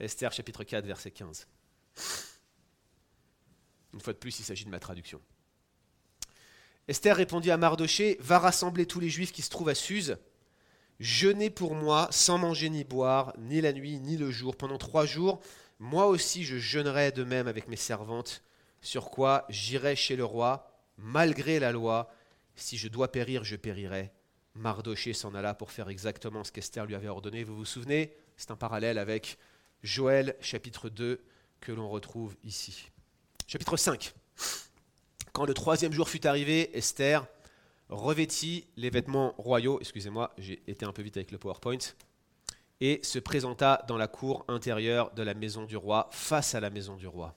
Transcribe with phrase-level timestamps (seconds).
[0.00, 1.46] Esther chapitre 4, verset 15.
[3.92, 5.20] Une fois de plus, il s'agit de ma traduction.
[6.88, 10.16] Esther répondit à Mardoché Va rassembler tous les juifs qui se trouvent à Suse.
[10.98, 15.06] Jeûnez pour moi sans manger ni boire, ni la nuit, ni le jour, pendant trois
[15.06, 15.40] jours.
[15.78, 18.42] Moi aussi je jeûnerai de même avec mes servantes,
[18.80, 22.12] sur quoi j'irai chez le roi, malgré la loi.
[22.54, 24.12] Si je dois périr, je périrai.
[24.54, 27.44] Mardoché s'en alla pour faire exactement ce qu'Esther lui avait ordonné.
[27.44, 28.14] Vous vous souvenez?
[28.36, 29.38] C'est un parallèle avec
[29.82, 31.20] Joël chapitre 2
[31.60, 32.90] que l'on retrouve ici.
[33.46, 34.12] Chapitre 5.
[35.32, 37.26] Quand le troisième jour fut arrivé, Esther
[37.88, 41.78] revêtit les vêtements royaux, excusez-moi, j'ai été un peu vite avec le PowerPoint,
[42.80, 46.70] et se présenta dans la cour intérieure de la maison du roi, face à la
[46.70, 47.34] maison du roi.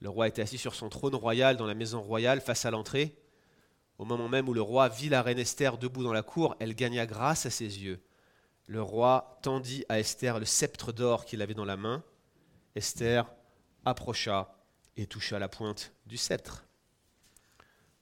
[0.00, 3.16] Le roi était assis sur son trône royal dans la maison royale, face à l'entrée.
[3.98, 6.74] Au moment même où le roi vit la reine Esther debout dans la cour, elle
[6.74, 8.00] gagna grâce à ses yeux.
[8.72, 12.02] Le roi tendit à Esther le sceptre d'or qu'il avait dans la main.
[12.74, 13.30] Esther
[13.84, 14.56] approcha
[14.96, 16.64] et toucha la pointe du sceptre.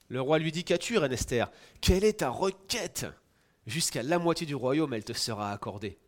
[0.07, 1.51] Le roi lui dit Qu'as-tu, reine Esther?
[1.81, 3.05] Quelle est ta requête?
[3.67, 5.99] Jusqu'à la moitié du royaume, elle te sera accordée.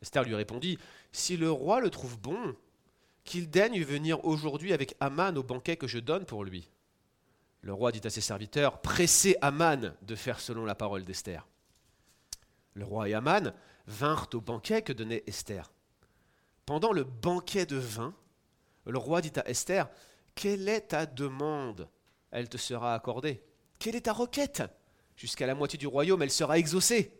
[0.00, 0.78] Esther lui répondit
[1.12, 2.56] Si le roi le trouve bon,
[3.24, 6.70] qu'il daigne venir aujourd'hui avec Aman au banquet que je donne pour lui.
[7.60, 11.46] Le roi dit à ses serviteurs Pressez Aman de faire selon la parole d'Esther.
[12.74, 13.52] Le roi et Aman
[13.86, 15.72] vinrent au banquet que donnait Esther.
[16.66, 18.14] Pendant le banquet de vin,
[18.86, 19.88] le roi dit à Esther
[20.34, 21.88] Quelle est ta demande?
[22.30, 23.42] Elle te sera accordée.
[23.78, 24.62] Quelle est ta requête?
[25.16, 27.12] Jusqu'à la moitié du royaume, elle sera exaucée.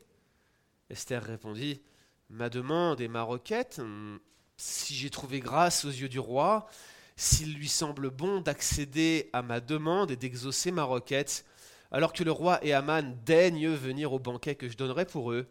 [0.88, 1.82] Esther répondit,
[2.28, 4.18] Ma demande et ma requête, hmm,
[4.56, 6.68] si j'ai trouvé grâce aux yeux du roi,
[7.16, 11.44] s'il lui semble bon d'accéder à ma demande et d'exaucer ma requête,
[11.91, 15.48] alors que le roi et Aman daignent venir au banquet que je donnerai pour eux,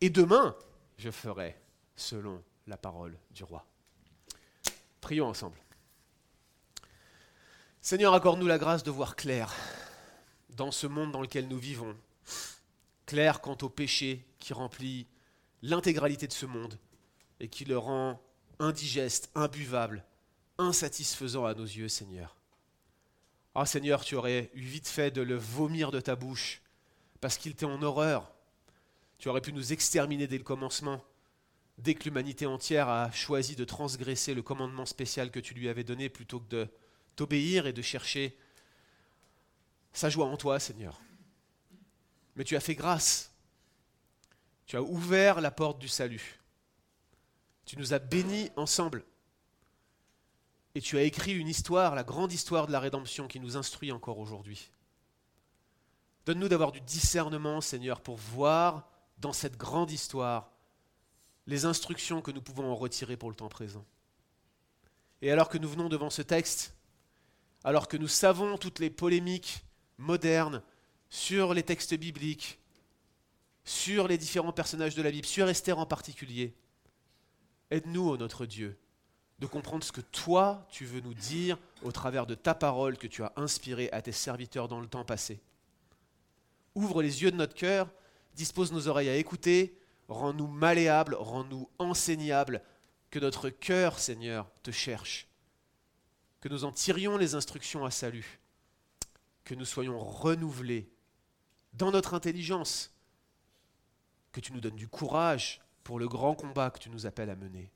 [0.00, 0.56] et demain
[0.98, 1.56] je ferai
[1.96, 3.66] selon la parole du roi.
[5.00, 5.58] Prions ensemble.
[7.80, 9.54] Seigneur, accorde-nous la grâce de voir clair
[10.50, 11.96] dans ce monde dans lequel nous vivons,
[13.06, 15.06] clair quant au péché qui remplit
[15.62, 16.78] l'intégralité de ce monde
[17.40, 18.20] et qui le rend
[18.58, 20.04] indigeste, imbuvable,
[20.58, 22.39] insatisfaisant à nos yeux, Seigneur.
[23.54, 26.62] Ah Seigneur, tu aurais eu vite fait de le vomir de ta bouche,
[27.20, 28.30] parce qu'il t'est en horreur.
[29.18, 31.04] Tu aurais pu nous exterminer dès le commencement,
[31.78, 35.84] dès que l'humanité entière a choisi de transgresser le commandement spécial que tu lui avais
[35.84, 36.68] donné plutôt que de
[37.16, 38.36] t'obéir et de chercher
[39.92, 41.00] sa joie en toi, Seigneur.
[42.36, 43.32] Mais tu as fait grâce.
[44.66, 46.38] Tu as ouvert la porte du salut.
[47.66, 49.04] Tu nous as bénis ensemble.
[50.74, 53.92] Et tu as écrit une histoire, la grande histoire de la rédemption qui nous instruit
[53.92, 54.70] encore aujourd'hui.
[56.26, 58.88] Donne-nous d'avoir du discernement, Seigneur, pour voir
[59.18, 60.50] dans cette grande histoire
[61.46, 63.84] les instructions que nous pouvons en retirer pour le temps présent.
[65.22, 66.74] Et alors que nous venons devant ce texte,
[67.64, 69.64] alors que nous savons toutes les polémiques
[69.98, 70.62] modernes
[71.10, 72.58] sur les textes bibliques,
[73.64, 76.54] sur les différents personnages de la Bible, sur Esther en particulier.
[77.70, 78.78] Aide-nous, ô notre Dieu,
[79.40, 83.06] de comprendre ce que toi, tu veux nous dire au travers de ta parole que
[83.06, 85.40] tu as inspirée à tes serviteurs dans le temps passé.
[86.74, 87.88] Ouvre les yeux de notre cœur,
[88.34, 89.78] dispose nos oreilles à écouter,
[90.08, 92.62] rends-nous malléables, rends-nous enseignables,
[93.10, 95.26] que notre cœur, Seigneur, te cherche.
[96.40, 98.40] Que nous en tirions les instructions à salut,
[99.44, 100.92] que nous soyons renouvelés
[101.72, 102.94] dans notre intelligence,
[104.32, 107.36] que tu nous donnes du courage pour le grand combat que tu nous appelles à
[107.36, 107.72] mener,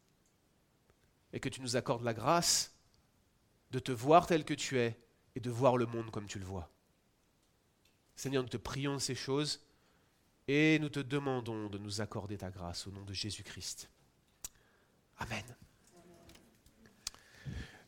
[1.34, 2.72] et que tu nous accordes la grâce
[3.72, 4.96] de te voir tel que tu es
[5.34, 6.70] et de voir le monde comme tu le vois.
[8.14, 9.60] Seigneur, nous te prions de ces choses
[10.46, 13.90] et nous te demandons de nous accorder ta grâce au nom de Jésus-Christ.
[15.18, 15.44] Amen.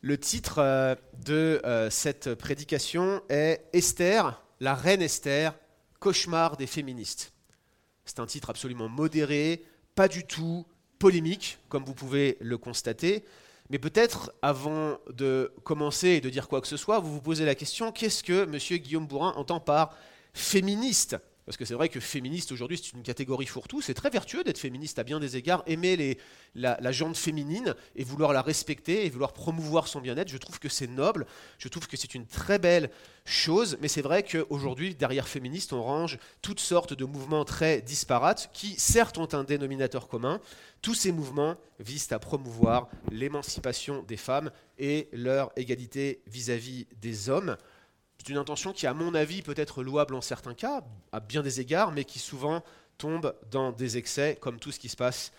[0.01, 5.57] Le titre euh, de euh, cette prédication est Esther, la reine Esther,
[6.01, 7.33] cauchemar des féministes.
[8.05, 9.65] C'est un titre absolument modéré,
[9.95, 10.67] pas du tout
[10.99, 13.25] polémique, comme vous pouvez le constater.
[13.71, 17.45] Mais peut-être, avant de commencer et de dire quoi que ce soit, vous vous posez
[17.45, 18.79] la question qu'est-ce que M.
[18.79, 19.95] Guillaume Bourrin entend par
[20.33, 21.17] féministe?
[21.47, 23.81] Parce que c'est vrai que féministe aujourd'hui, c'est une catégorie fourre-tout.
[23.81, 26.19] C'est très vertueux d'être féministe à bien des égards, aimer
[26.57, 30.29] la, la féminine et vouloir la respecter et vouloir promouvoir son bien-être.
[30.29, 31.25] Je trouve que c'est noble,
[31.59, 32.91] je trouve que c'est une très belle
[33.25, 38.51] chose, mais c'est vrai qu'aujourd'hui, derrière féministe, on range toutes sortes de mouvements très disparates
[38.53, 40.41] qui, certes, ont un dénominateur commun.
[40.83, 46.87] Tous ces mouvements visent à promouvoir l'émancipation des femmes et leur égalité vis à -vis
[47.01, 47.57] des hommes.
[48.27, 50.83] C'est une intention qui, à mon avis, peut être louable en certains cas,
[51.13, 52.65] à bien des égards, mais qui souvent
[52.99, 55.31] tombe dans des excès, comme tout ce qui se passe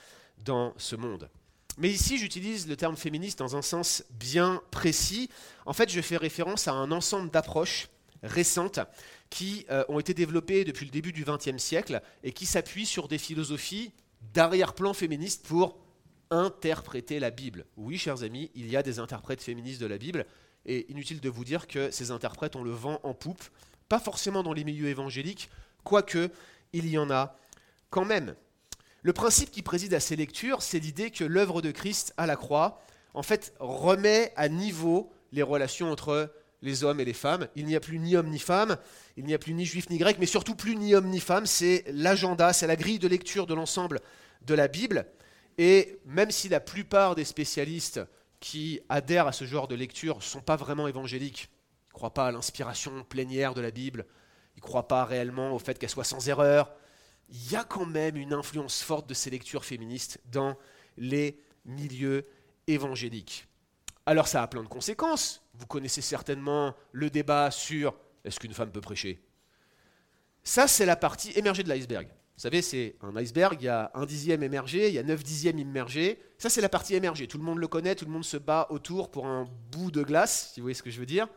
[0.45, 1.29] dans ce monde.
[1.77, 5.29] Mais ici, j'utilise le terme féministe dans un sens bien précis.
[5.65, 7.89] En fait, je fais référence à un ensemble d'approches
[8.23, 8.79] récentes
[9.29, 13.09] qui euh, ont été développées depuis le début du XXe siècle et qui s'appuient sur
[13.09, 13.91] des philosophies
[14.33, 15.77] d'arrière-plan féministe pour
[16.29, 17.65] interpréter la Bible.
[17.75, 20.25] Oui, chers amis, il y a des interprètes féministes de la Bible,
[20.67, 23.43] et inutile de vous dire que ces interprètes ont le vent en poupe,
[23.89, 25.49] pas forcément dans les milieux évangéliques,
[25.83, 26.29] quoique
[26.73, 27.37] il y en a
[27.89, 28.35] quand même.
[29.01, 32.35] Le principe qui préside à ces lectures, c'est l'idée que l'œuvre de Christ à la
[32.35, 32.81] croix,
[33.13, 37.47] en fait, remet à niveau les relations entre les hommes et les femmes.
[37.55, 38.77] Il n'y a plus ni homme ni femme,
[39.15, 41.45] il n'y a plus ni juif ni grec, mais surtout plus ni homme ni femme.
[41.45, 44.01] C'est l'agenda, c'est la grille de lecture de l'ensemble
[44.45, 45.05] de la Bible.
[45.57, 48.01] Et même si la plupart des spécialistes
[48.39, 51.49] qui adhèrent à ce genre de lecture ne sont pas vraiment évangéliques,
[51.85, 54.05] ils ne croient pas à l'inspiration plénière de la Bible,
[54.55, 56.71] ils ne croient pas réellement au fait qu'elle soit sans erreur,
[57.29, 60.57] il y a quand même une influence forte de ces lectures féministes dans
[60.97, 62.25] les milieux
[62.67, 63.47] évangéliques.
[64.05, 65.43] Alors ça a plein de conséquences.
[65.55, 67.93] Vous connaissez certainement le débat sur
[68.23, 69.21] est-ce qu'une femme peut prêcher?
[70.43, 72.07] Ça, c'est la partie émergée de l'iceberg.
[72.37, 75.23] Vous savez, c'est un iceberg, il y a un dixième émergé, il y a neuf
[75.23, 76.21] dixièmes immergés.
[76.37, 77.27] Ça, c'est la partie émergée.
[77.27, 80.03] Tout le monde le connaît, tout le monde se bat autour pour un bout de
[80.03, 81.27] glace, si vous voyez ce que je veux dire.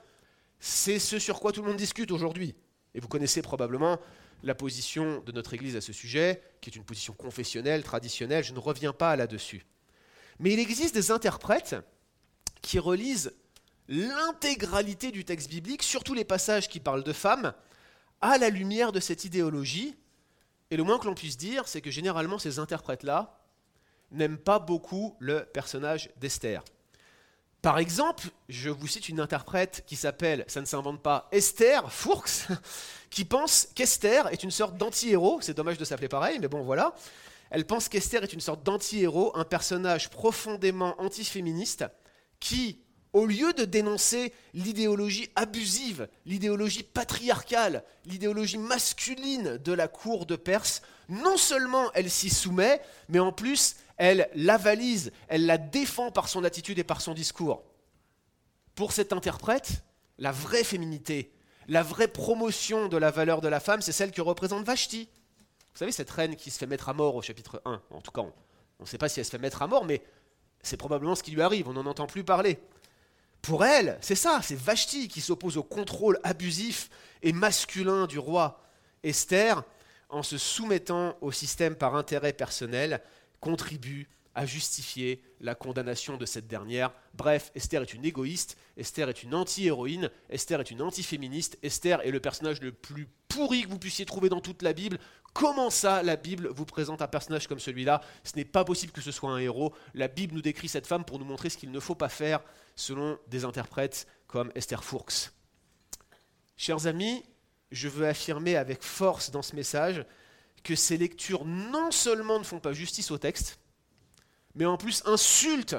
[0.58, 2.54] C'est ce sur quoi tout le monde discute aujourd'hui.
[2.94, 3.98] Et vous connaissez probablement
[4.42, 8.52] la position de notre Église à ce sujet, qui est une position confessionnelle, traditionnelle, je
[8.52, 9.64] ne reviens pas là-dessus.
[10.38, 11.76] Mais il existe des interprètes
[12.60, 13.32] qui relisent
[13.88, 17.54] l'intégralité du texte biblique, surtout les passages qui parlent de femmes,
[18.20, 19.96] à la lumière de cette idéologie.
[20.70, 23.40] Et le moins que l'on puisse dire, c'est que généralement ces interprètes-là
[24.12, 26.62] n'aiment pas beaucoup le personnage d'Esther.
[27.62, 32.48] Par exemple, je vous cite une interprète qui s'appelle, ça ne s'invente pas, Esther Fourx,
[33.10, 35.40] qui pense qu'Esther est une sorte d'anti-héros.
[35.42, 36.94] C'est dommage de s'appeler pareil, mais bon, voilà.
[37.50, 41.84] Elle pense qu'Esther est une sorte d'anti-héros, un personnage profondément antiféministe
[42.38, 42.80] qui,
[43.12, 50.82] au lieu de dénoncer l'idéologie abusive, l'idéologie patriarcale, l'idéologie masculine de la cour de Perse,
[51.08, 56.44] non seulement elle s'y soumet, mais en plus elle l'avalise, elle la défend par son
[56.44, 57.62] attitude et par son discours.
[58.74, 59.82] Pour cet interprète,
[60.18, 61.32] la vraie féminité,
[61.68, 65.08] la vraie promotion de la valeur de la femme, c'est celle que représente Vashti.
[65.72, 68.10] Vous savez, cette reine qui se fait mettre à mort au chapitre 1, en tout
[68.10, 70.02] cas, on ne sait pas si elle se fait mettre à mort, mais
[70.62, 72.58] c'est probablement ce qui lui arrive, on n'en entend plus parler.
[73.42, 76.90] Pour elle, c'est ça, c'est Vashti qui s'oppose au contrôle abusif
[77.22, 78.60] et masculin du roi.
[79.02, 79.62] Esther,
[80.10, 83.00] en se soumettant au système par intérêt personnel,
[83.40, 86.92] contribue à justifier la condamnation de cette dernière.
[87.14, 92.10] Bref, Esther est une égoïste, Esther est une anti-héroïne, Esther est une anti-féministe, Esther est
[92.10, 94.98] le personnage le plus pourri que vous puissiez trouver dans toute la Bible.
[95.32, 98.02] Comment ça, la Bible vous présente un personnage comme celui-là?
[98.24, 99.72] Ce n'est pas possible que ce soit un héros.
[99.94, 102.40] La Bible nous décrit cette femme pour nous montrer ce qu'il ne faut pas faire
[102.80, 105.32] selon des interprètes comme Esther Fourx.
[106.56, 107.22] Chers amis,
[107.70, 110.04] je veux affirmer avec force dans ce message
[110.64, 113.58] que ces lectures non seulement ne font pas justice au texte,
[114.54, 115.76] mais en plus insultent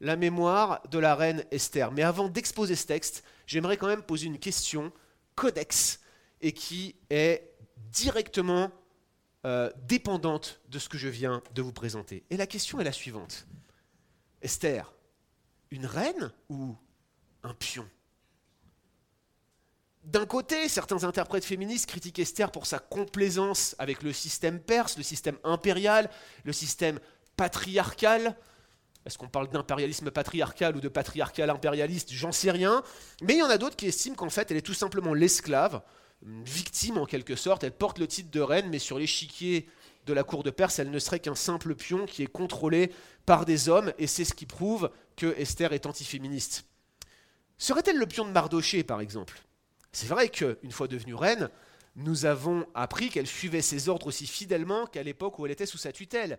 [0.00, 1.92] la mémoire de la reine Esther.
[1.92, 4.92] Mais avant d'exposer ce texte, j'aimerais quand même poser une question
[5.34, 6.00] codex
[6.40, 7.50] et qui est
[7.90, 8.70] directement
[9.44, 12.24] euh, dépendante de ce que je viens de vous présenter.
[12.30, 13.46] Et la question est la suivante.
[14.42, 14.92] Esther,
[15.74, 16.76] une reine ou
[17.42, 17.88] un pion?
[20.04, 25.02] D'un côté, certains interprètes féministes critiquent Esther pour sa complaisance avec le système perse, le
[25.02, 26.10] système impérial,
[26.44, 27.00] le système
[27.36, 28.36] patriarcal.
[29.06, 32.12] Est-ce qu'on parle d'impérialisme patriarcal ou de patriarcal impérialiste?
[32.12, 32.82] J'en sais rien.
[33.22, 35.82] Mais il y en a d'autres qui estiment qu'en fait, elle est tout simplement l'esclave,
[36.22, 37.64] victime en quelque sorte.
[37.64, 39.68] Elle porte le titre de reine, mais sur l'échiquier
[40.06, 42.92] de la cour de Perse, elle ne serait qu'un simple pion qui est contrôlé
[43.26, 46.66] par des hommes, et c'est ce qui prouve que Esther est antiféministe.
[47.58, 49.40] Serait-elle le pion de Mardoché, par exemple?
[49.92, 51.48] C'est vrai qu'une fois devenue reine,
[51.96, 55.78] nous avons appris qu'elle suivait ses ordres aussi fidèlement qu'à l'époque où elle était sous
[55.78, 56.38] sa tutelle.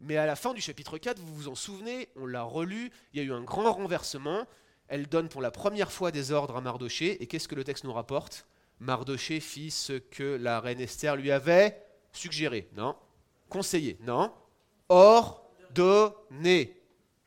[0.00, 3.18] Mais à la fin du chapitre 4, vous vous en souvenez, on l'a relu, il
[3.18, 4.46] y a eu un grand renversement.
[4.88, 7.84] Elle donne pour la première fois des ordres à Mardoché, et qu'est-ce que le texte
[7.84, 8.46] nous rapporte?
[8.80, 11.80] Mardoché fit ce que la reine Esther lui avait
[12.12, 12.96] suggéré, non?
[13.54, 14.32] Conseillé, non
[14.88, 16.76] Ordonné.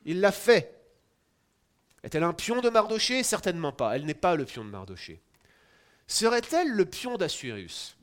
[0.04, 0.78] Il l'a fait.
[2.02, 3.22] Est-elle un pion de Mardoché?
[3.22, 3.96] Certainement pas.
[3.96, 5.22] Elle n'est pas le pion de Mardoché.
[6.06, 7.96] Serait-elle le pion d'Assuérus?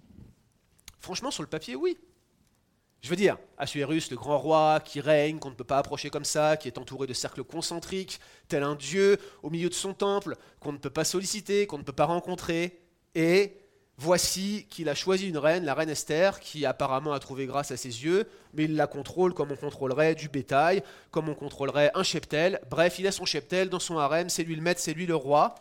[1.00, 2.00] Franchement, sur le papier, oui.
[3.04, 6.26] Je veux dire, Assuérus, le grand roi qui règne, qu'on ne peut pas approcher comme
[6.26, 10.36] ça, qui est entouré de cercles concentriques, tel un dieu au milieu de son temple,
[10.60, 12.82] qu'on ne peut pas solliciter, qu'on ne peut pas rencontrer.
[13.14, 13.56] Et
[13.98, 17.78] Voici qu'il a choisi une reine, la reine Esther, qui apparemment a trouvé grâce à
[17.78, 22.04] ses yeux, mais il la contrôle comme on contrôlerait du bétail, comme on contrôlerait un
[22.04, 22.60] cheptel.
[22.70, 25.16] Bref, il a son cheptel dans son harem, c'est lui le maître, c'est lui le
[25.16, 25.56] roi.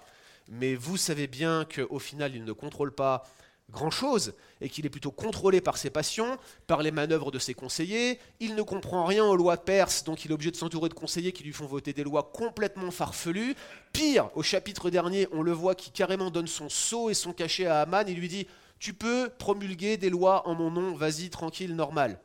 [0.48, 3.24] Mais vous savez bien qu'au final, il ne contrôle pas
[3.70, 8.18] grand-chose, et qu'il est plutôt contrôlé par ses passions, par les manœuvres de ses conseillers.
[8.40, 11.32] Il ne comprend rien aux lois perses, donc il est obligé de s'entourer de conseillers
[11.32, 13.54] qui lui font voter des lois complètement farfelues.
[13.92, 17.66] Pire, au chapitre dernier, on le voit qui carrément donne son sceau et son cachet
[17.66, 18.46] à Aman, il lui dit
[18.78, 22.20] Tu peux promulguer des lois en mon nom, vas-y, tranquille, normal.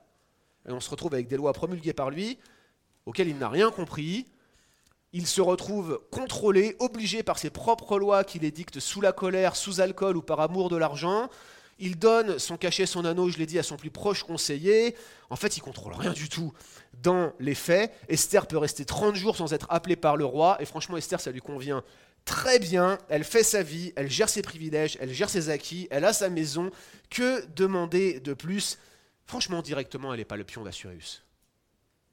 [0.68, 2.38] Et on se retrouve avec des lois promulguées par lui,
[3.06, 4.28] auxquelles il n'a rien compris,
[5.12, 9.82] il se retrouve contrôlé, obligé par ses propres lois qu'il édicte sous la colère, sous
[9.82, 11.30] alcool ou par amour de l'argent.
[11.80, 14.96] Il donne son cachet, son anneau, je l'ai dit, à son plus proche conseiller.
[15.30, 16.54] En fait, il contrôle rien du tout
[17.02, 17.94] dans les faits.
[18.10, 20.58] Esther peut rester 30 jours sans être appelée par le roi.
[20.62, 21.84] Et franchement, Esther, ça lui convient
[22.26, 22.98] très bien.
[23.08, 26.30] Elle fait sa vie, elle gère ses privilèges, elle gère ses acquis, elle a sa
[26.30, 26.70] maison.
[27.10, 28.78] Que demander de plus?
[29.26, 31.24] Franchement, directement, elle n'est pas le pion d'Assuérus.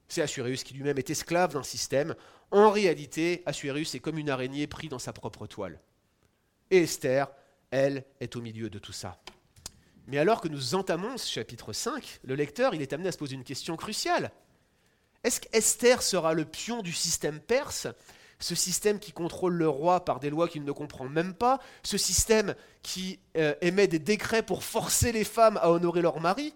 [0.08, 2.14] C'est Assuérus qui lui-même est esclave d'un système.
[2.50, 5.80] En réalité, Assuérus est comme une araignée prise dans sa propre toile.
[6.70, 7.28] Et Esther,
[7.70, 9.20] elle, est au milieu de tout ça.
[10.06, 13.34] Mais alors que nous entamons ce chapitre 5, le lecteur est amené à se poser
[13.34, 14.30] une question cruciale.
[15.24, 17.88] Est-ce qu'Esther sera le pion du système perse?
[18.38, 21.98] Ce système qui contrôle le roi par des lois qu'il ne comprend même pas, ce
[21.98, 26.54] système qui euh, émet des décrets pour forcer les femmes à honorer leur mari,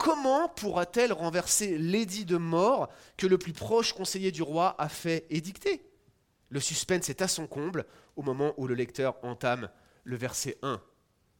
[0.00, 2.88] Comment pourra-t-elle renverser l'édit de mort
[3.18, 5.84] que le plus proche conseiller du roi a fait édicter?
[6.48, 7.84] Le suspense est à son comble
[8.16, 9.68] au moment où le lecteur entame
[10.04, 10.80] le verset 1.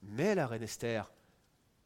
[0.02, 1.10] Mais la reine Esther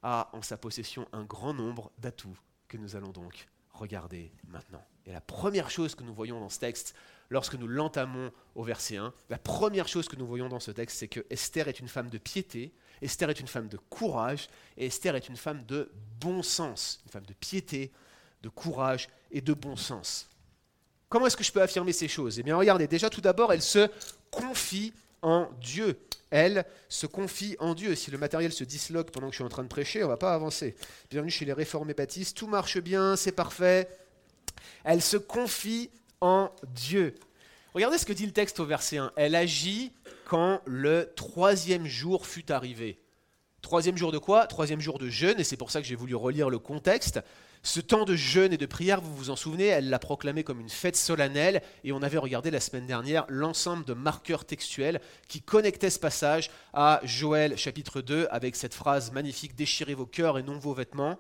[0.03, 4.85] a en sa possession un grand nombre d'atouts que nous allons donc regarder maintenant.
[5.07, 6.97] Et la première chose que nous voyons dans ce texte,
[7.31, 10.99] lorsque nous l'entamons au verset 1, la première chose que nous voyons dans ce texte,
[10.99, 14.87] c'est que Esther est une femme de piété, Esther est une femme de courage et
[14.87, 17.93] Esther est une femme de bon sens, une femme de piété,
[18.43, 20.29] de courage et de bon sens.
[21.09, 22.39] Comment est-ce que je peux affirmer ces choses?
[22.39, 23.89] Eh bien, regardez, déjà tout d'abord, elle se
[24.31, 25.99] confie en Dieu.
[26.31, 27.95] Elle se confie en Dieu.
[27.95, 30.13] Si le matériel se disloque pendant que je suis en train de prêcher, on ne
[30.13, 30.75] va pas avancer.
[31.11, 33.89] Bienvenue chez les réformés baptistes, tout marche bien, c'est parfait.
[34.83, 37.15] Elle se confie en Dieu.
[37.75, 39.13] Regardez ce que dit le texte au verset 1.
[39.17, 39.93] Elle agit
[40.25, 43.01] quand le troisième jour fut arrivé.
[43.63, 44.47] Troisième jour de quoi?
[44.47, 47.21] Troisième jour de jeûne, et c'est pour ça que j'ai voulu relire le contexte.
[47.63, 50.61] Ce temps de jeûne et de prière, vous vous en souvenez, elle l'a proclamé comme
[50.61, 55.41] une fête solennelle, et on avait regardé la semaine dernière l'ensemble de marqueurs textuels qui
[55.41, 60.43] connectaient ce passage à Joël chapitre 2 avec cette phrase magnifique Déchirez vos cœurs et
[60.43, 61.19] non vos vêtements.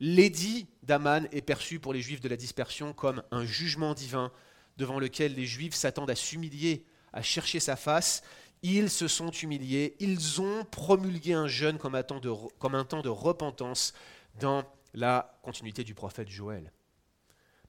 [0.00, 4.32] L'édit d'Aman est perçu pour les Juifs de la dispersion comme un jugement divin
[4.78, 6.86] devant lequel les Juifs s'attendent à s'humilier
[7.16, 8.22] à chercher sa face,
[8.62, 13.94] ils se sont humiliés, ils ont promulgué un jeûne comme un temps de, repentance
[14.38, 16.70] dans la continuité du prophète Joël.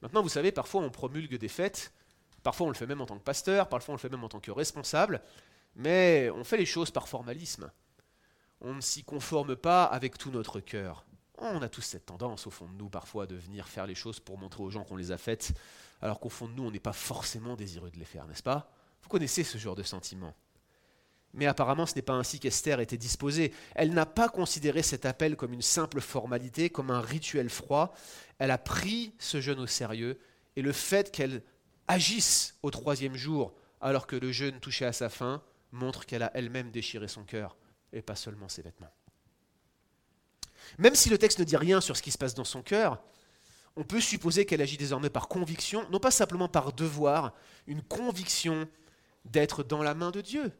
[0.02, 1.92] Maintenant, vous savez, parfois on promulgue des fêtes,
[2.42, 4.28] parfois on le fait même en tant que pasteur, parfois on le fait même en
[4.28, 5.22] tant que responsable,
[5.74, 7.70] mais on fait les choses par formalisme.
[8.60, 11.06] On ne s'y conforme pas avec tout notre cœur.
[11.38, 14.20] On a tous cette tendance, au fond de nous, parfois, de venir faire les choses
[14.20, 15.52] pour montrer aux gens qu'on les a faites,
[16.02, 18.70] alors qu'au fond de nous, on n'est pas forcément désireux de les faire, n'est-ce pas?
[19.02, 20.34] Vous connaissez ce genre de sentiment.
[21.34, 23.52] Mais apparemment, ce n'est pas ainsi qu'Esther était disposée.
[23.74, 27.94] Elle n'a pas considéré cet appel comme une simple formalité, comme un rituel froid.
[28.38, 30.18] Elle a pris ce jeûne au sérieux
[30.56, 31.42] et le fait qu'elle
[31.86, 36.30] agisse au troisième jour alors que le jeûne touchait à sa fin montre qu'elle a
[36.34, 37.56] elle-même déchiré son cœur
[37.92, 38.92] et pas seulement ses vêtements.
[40.78, 43.02] Même si le texte ne dit rien sur ce qui se passe dans son cœur,
[43.76, 47.32] on peut supposer qu'elle agit désormais par conviction, non pas simplement par devoir,
[47.66, 48.68] une conviction
[49.24, 50.52] d'être dans la main de Dieu.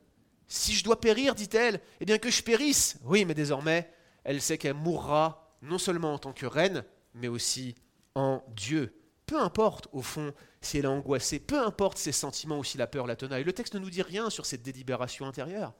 [0.46, 2.98] Si je dois périr, dit-elle, eh bien que je périsse.
[3.04, 3.90] Oui, mais désormais,
[4.24, 6.84] elle sait qu'elle mourra non seulement en tant que reine,
[7.14, 7.74] mais aussi
[8.14, 8.94] en Dieu.
[9.26, 12.86] Peu importe, au fond, si elle est angoissée, peu importe ses sentiments ou si la
[12.86, 13.44] peur la tenaille.
[13.44, 15.74] Le texte ne nous dit rien sur cette délibération intérieure.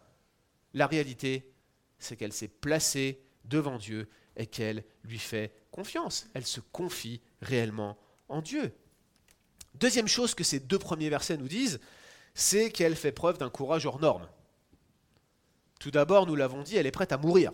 [0.75, 1.51] La réalité,
[1.99, 6.29] c'est qu'elle s'est placée devant Dieu et qu'elle lui fait confiance.
[6.35, 8.73] Elle se confie réellement en Dieu.
[9.75, 11.81] Deuxième chose que ces deux premiers versets nous disent,
[12.39, 14.29] c'est qu'elle fait preuve d'un courage hors norme.
[15.81, 17.51] Tout d'abord, nous l'avons dit, elle est prête à mourir.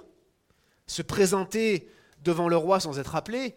[0.86, 1.88] Se présenter
[2.22, 3.56] devant le roi sans être appelée,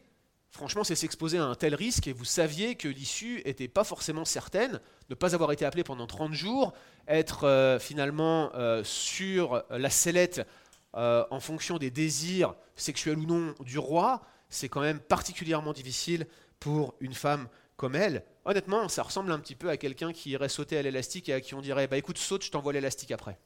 [0.52, 4.24] franchement, c'est s'exposer à un tel risque et vous saviez que l'issue n'était pas forcément
[4.24, 4.80] certaine.
[5.10, 6.74] Ne pas avoir été appelé pendant 30 jours,
[7.10, 10.48] être euh, finalement euh, sur la sellette
[10.96, 16.26] euh, en fonction des désirs sexuels ou non du roi, c'est quand même particulièrement difficile
[16.62, 18.24] pour une femme comme elle.
[18.48, 21.42] Honnêtement, ça ressemble un petit peu à quelqu'un qui irait sauter à l'élastique et à
[21.42, 23.38] qui on dirait Bah écoute, saute, je t'envoie l'élastique après.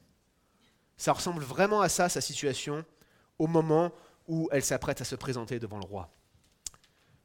[0.96, 2.86] Ça ressemble vraiment à ça, sa situation,
[3.39, 3.91] au moment
[4.27, 6.12] où elle s'apprête à se présenter devant le roi.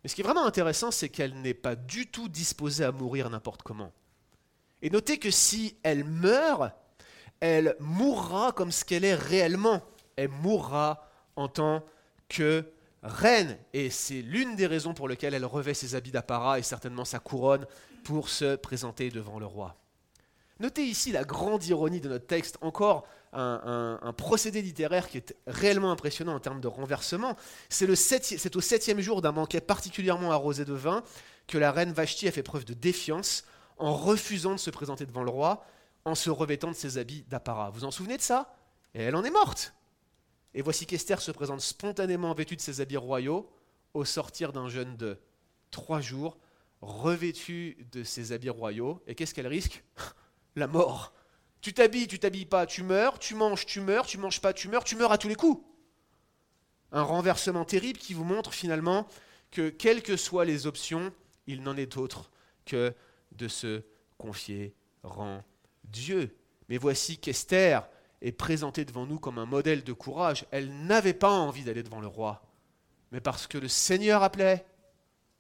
[0.03, 3.29] Mais ce qui est vraiment intéressant, c'est qu'elle n'est pas du tout disposée à mourir
[3.29, 3.93] n'importe comment.
[4.81, 6.73] Et notez que si elle meurt,
[7.41, 9.83] elle mourra comme ce qu'elle est réellement.
[10.17, 11.07] Elle mourra
[11.37, 11.85] en tant
[12.31, 12.65] que
[13.07, 13.59] reine.
[13.73, 17.19] Et c'est l'une des raisons pour lesquelles elle revêt ses habits d'apparat et certainement sa
[17.19, 17.67] couronne
[18.05, 19.77] pour se présenter devant le roi.
[20.59, 25.91] Notez ici la grande ironie de notre texte, encore un, procédé littéraire qui est réellement
[25.91, 27.37] impressionnant en termes de renversement.
[27.69, 27.87] C'est,
[28.57, 31.03] au septième jour d'un banquet particulièrement arrosé de vin
[31.47, 33.45] que la reine Vashti a fait preuve de défiance
[33.77, 35.65] en refusant de se présenter devant le roi,
[36.07, 37.71] en se revêtant de ses habits d'apparat.
[37.71, 38.55] Vous en souvenez de ça?
[38.95, 39.75] Et elle en est morte.
[40.57, 43.47] Et voici qu'Esther se présente spontanément vêtue de ses habits royaux
[43.93, 45.19] au sortir d'un jeûne de
[45.71, 46.39] trois jours,
[46.81, 49.03] revêtue de ses habits royaux.
[49.07, 49.85] Et qu'est-ce qu'elle risque?
[50.57, 51.13] La mort.
[51.61, 54.69] Tu t'habilles, tu t'habilles pas, tu meurs, tu manges, tu meurs, tu manges pas, tu
[54.69, 55.63] meurs, tu meurs à tous les coups.
[56.91, 59.07] Un renversement terrible qui vous montre finalement
[59.51, 61.13] que quelles que soient les options,
[61.47, 62.31] il n'en est d'autre
[62.65, 62.95] que
[63.33, 63.83] de se
[64.17, 65.43] confier en
[65.85, 66.35] Dieu.
[66.71, 67.87] Mais voici qu'Esther,
[68.23, 70.47] est présentée devant nous comme un modèle de courage.
[70.51, 72.43] Elle n'avait pas envie d'aller devant le roi,
[73.13, 74.65] mais parce que le Seigneur appelait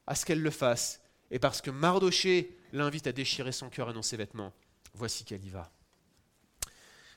[0.07, 3.93] à ce qu'elle le fasse, et parce que Mardoché l'invite à déchirer son cœur et
[3.93, 4.53] non ses vêtements,
[4.95, 5.71] voici qu'elle y va.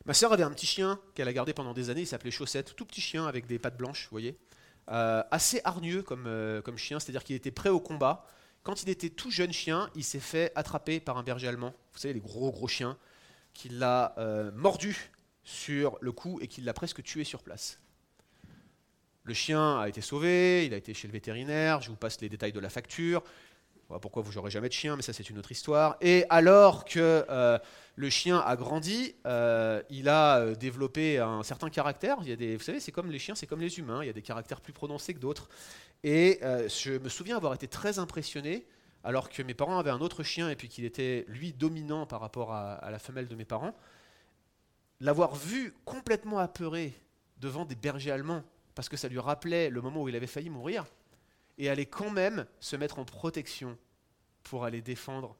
[0.05, 2.75] Ma sœur avait un petit chien qu'elle a gardé pendant des années, il s'appelait Chaussette,
[2.75, 4.37] tout petit chien avec des pattes blanches, vous voyez,
[4.89, 8.25] euh, assez hargneux comme, euh, comme chien, c'est-à-dire qu'il était prêt au combat.
[8.63, 11.99] Quand il était tout jeune chien, il s'est fait attraper par un berger allemand, vous
[11.99, 12.97] savez, les gros gros chiens,
[13.53, 15.11] qui l'a euh, mordu
[15.49, 17.79] sur le coup et qu'il l'a presque tué sur place.
[19.23, 22.29] Le chien a été sauvé, il a été chez le vétérinaire, je vous passe les
[22.29, 23.23] détails de la facture.
[24.01, 25.97] pourquoi vous n'aurez jamais de chien, mais ça c'est une autre histoire.
[26.01, 27.57] Et alors que euh,
[27.95, 32.17] le chien a grandi, euh, il a euh, développé un certain caractère.
[32.21, 34.07] Il y a des, vous savez, c'est comme les chiens, c'est comme les humains, il
[34.07, 35.49] y a des caractères plus prononcés que d'autres.
[36.03, 38.65] Et je me souviens avoir été très impressionné
[39.03, 42.21] alors que mes parents avaient un autre chien et puis qu'il était lui dominant par
[42.21, 43.75] rapport à la femelle de mes parents
[44.99, 46.93] l'avoir vu complètement apeuré
[47.37, 48.43] devant des bergers allemands,
[48.75, 50.85] parce que ça lui rappelait le moment où il avait failli mourir,
[51.57, 53.77] et aller quand même se mettre en protection
[54.43, 55.35] pour aller défendre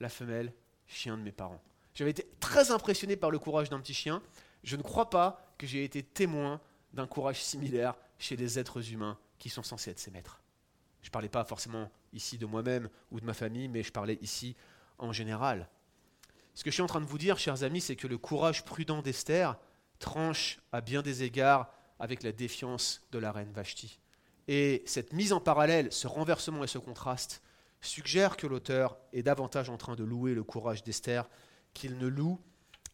[0.00, 0.52] la femelle
[0.86, 1.62] chien de mes parents.
[1.94, 4.22] J'avais été très impressionné par le courage d'un petit chien.
[4.64, 6.60] Je ne crois pas que j'ai été témoin
[6.92, 10.40] d'un courage similaire chez des êtres humains qui sont censés être ses maîtres.
[11.02, 14.18] Je ne parlais pas forcément ici de moi-même ou de ma famille, mais je parlais
[14.20, 14.54] ici
[14.98, 15.68] en général.
[16.54, 18.64] Ce que je suis en train de vous dire, chers amis, c'est que le courage
[18.64, 19.56] prudent d'Esther
[19.98, 24.00] tranche à bien des égards avec la défiance de la reine Vashti.
[24.48, 27.42] Et cette mise en parallèle, ce renversement et ce contraste
[27.80, 31.28] suggèrent que l'auteur est davantage en train de louer le courage d'Esther
[31.74, 32.40] qu'il ne loue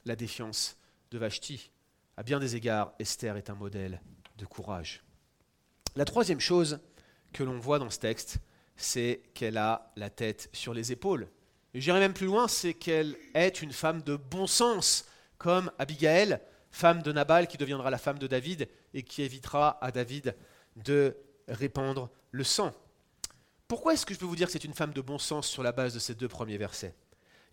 [0.04, 0.76] la défiance
[1.10, 1.70] de Vashti.
[2.16, 4.00] À bien des égards, Esther est un modèle
[4.36, 5.02] de courage.
[5.96, 6.80] La troisième chose
[7.32, 8.38] que l'on voit dans ce texte,
[8.76, 11.28] c'est qu'elle a la tête sur les épaules.
[11.74, 15.04] J'irai même plus loin, c'est qu'elle est une femme de bon sens,
[15.36, 19.90] comme Abigail, femme de Nabal, qui deviendra la femme de David et qui évitera à
[19.90, 20.34] David
[20.76, 22.72] de répandre le sang.
[23.68, 25.62] Pourquoi est-ce que je peux vous dire que c'est une femme de bon sens sur
[25.62, 26.94] la base de ces deux premiers versets?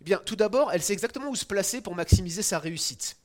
[0.00, 3.16] Eh bien, tout d'abord, elle sait exactement où se placer pour maximiser sa réussite.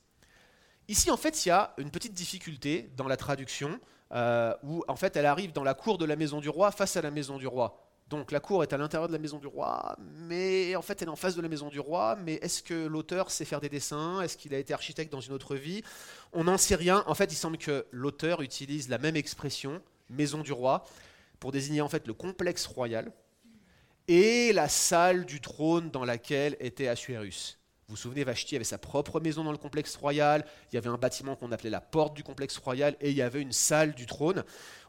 [0.88, 3.80] Ici, en fait, il y a une petite difficulté dans la traduction,
[4.12, 6.96] euh, où en fait, elle arrive dans la cour de la maison du roi face
[6.96, 7.91] à la maison du roi.
[8.12, 9.96] Donc la cour est à l'intérieur de la maison du roi,
[10.28, 12.86] mais en fait elle est en face de la maison du roi, mais est-ce que
[12.86, 14.20] l'auteur sait faire des dessins?
[14.20, 15.82] Est-ce qu'il a été architecte dans une autre vie?
[16.34, 17.04] On n'en sait rien.
[17.06, 20.84] En fait il semble que l'auteur utilise la même expression, maison du roi,
[21.40, 23.10] pour désigner en fait le complexe royal
[24.08, 27.58] et la salle du trône dans laquelle était Assuérus.
[27.88, 30.90] Vous vous souvenez, Vashti avait sa propre maison dans le complexe royal, il y avait
[30.90, 33.94] un bâtiment qu'on appelait la porte du complexe royal, et il y avait une salle
[33.94, 34.44] du trône.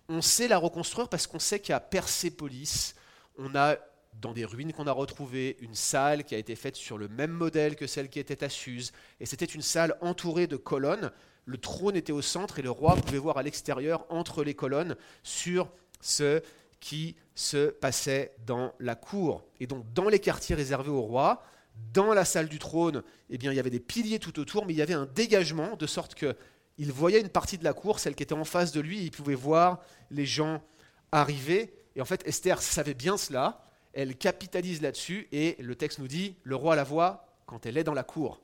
[0.09, 2.95] On sait la reconstruire parce qu'on sait qu'à Persépolis,
[3.37, 3.77] on a
[4.21, 7.31] dans des ruines qu'on a retrouvées une salle qui a été faite sur le même
[7.31, 8.91] modèle que celle qui était à Suse.
[9.19, 11.11] Et c'était une salle entourée de colonnes.
[11.45, 14.95] Le trône était au centre et le roi pouvait voir à l'extérieur, entre les colonnes,
[15.23, 16.41] sur ce
[16.79, 19.43] qui se passait dans la cour.
[19.59, 21.43] Et donc, dans les quartiers réservés au roi,
[21.93, 24.73] dans la salle du trône, eh bien, il y avait des piliers tout autour, mais
[24.73, 28.15] il y avait un dégagement, de sorte qu'il voyait une partie de la cour, celle
[28.15, 29.79] qui était en face de lui, et il pouvait voir
[30.11, 30.61] les gens
[31.11, 31.73] arriver.
[31.95, 36.35] Et en fait, Esther savait bien cela, elle capitalise là-dessus, et le texte nous dit,
[36.43, 38.41] le roi la voit quand elle est dans la cour.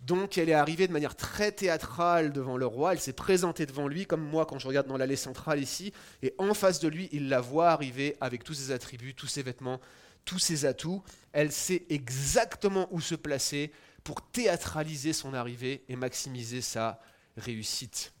[0.00, 3.88] Donc elle est arrivée de manière très théâtrale devant le roi, elle s'est présentée devant
[3.88, 7.08] lui, comme moi quand je regarde dans l'allée centrale ici, et en face de lui,
[7.12, 9.80] il la voit arriver avec tous ses attributs, tous ses vêtements,
[10.24, 11.02] tous ses atouts.
[11.32, 13.72] Elle sait exactement où se placer
[14.04, 17.00] pour théâtraliser son arrivée et maximiser sa
[17.36, 18.12] réussite.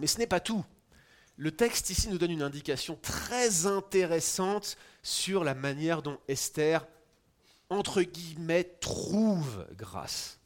[0.00, 0.64] Mais ce n'est pas tout.
[1.42, 6.86] Le texte ici nous donne une indication très intéressante sur la manière dont Esther,
[7.68, 10.38] entre guillemets, trouve grâce.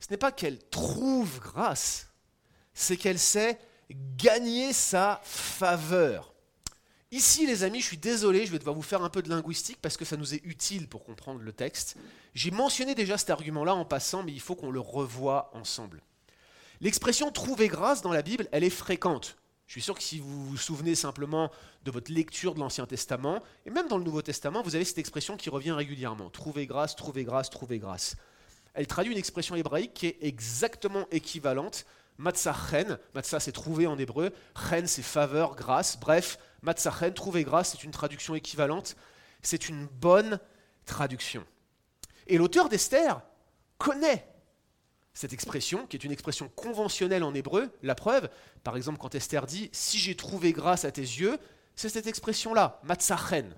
[0.00, 2.08] Ce n'est pas qu'elle trouve grâce,
[2.74, 3.60] c'est qu'elle sait
[4.16, 6.34] gagner sa faveur.
[7.12, 9.78] Ici, les amis, je suis désolé, je vais devoir vous faire un peu de linguistique
[9.80, 11.96] parce que ça nous est utile pour comprendre le texte.
[12.34, 16.02] J'ai mentionné déjà cet argument-là en passant, mais il faut qu'on le revoie ensemble.
[16.80, 19.36] L'expression trouver grâce dans la Bible, elle est fréquente.
[19.72, 21.50] Je suis sûr que si vous vous souvenez simplement
[21.86, 24.98] de votre lecture de l'Ancien Testament, et même dans le Nouveau Testament, vous avez cette
[24.98, 26.28] expression qui revient régulièrement.
[26.28, 28.16] Trouver grâce, trouver grâce, trouver grâce.
[28.74, 31.86] Elle traduit une expression hébraïque qui est exactement équivalente
[32.18, 34.34] Matzachen, matzah c'est trouver en hébreu,
[34.68, 38.94] chen c'est faveur, grâce, bref, matzachen, trouver grâce, c'est une traduction équivalente,
[39.40, 40.38] c'est une bonne
[40.84, 41.46] traduction.
[42.26, 43.22] Et l'auteur d'Esther
[43.78, 44.28] connaît
[45.14, 48.30] cette expression, qui est une expression conventionnelle en hébreu, la preuve,
[48.62, 51.34] par exemple quand Esther dit⁇ Si j'ai trouvé grâce à tes yeux⁇
[51.74, 53.56] c'est cette expression-là, matzachen.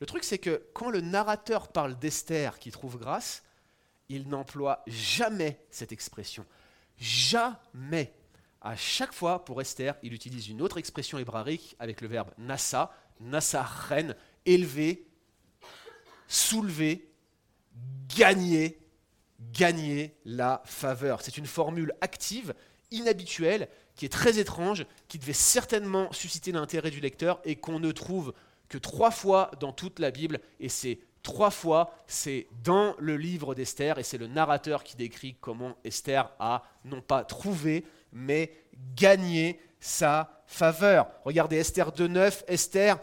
[0.00, 3.42] Le truc c'est que quand le narrateur parle d'Esther qui trouve grâce,
[4.08, 6.44] il n'emploie jamais cette expression.
[6.98, 8.12] Jamais.
[8.60, 12.92] À chaque fois, pour Esther, il utilise une autre expression hébraïque avec le verbe nasa,
[13.20, 14.14] nasachen,
[14.46, 15.08] élever,
[16.28, 17.10] soulever,
[18.16, 18.78] gagner,
[19.52, 21.22] gagner la faveur.
[21.22, 22.54] C'est une formule active,
[22.90, 23.68] inhabituelle,
[24.02, 28.34] qui est très étrange, qui devait certainement susciter l'intérêt du lecteur et qu'on ne trouve
[28.68, 33.54] que trois fois dans toute la Bible, et c'est trois fois, c'est dans le livre
[33.54, 38.50] d'Esther, et c'est le narrateur qui décrit comment Esther a non pas trouvé, mais
[38.96, 41.06] gagné sa faveur.
[41.24, 42.98] Regardez Esther 2.9, Esther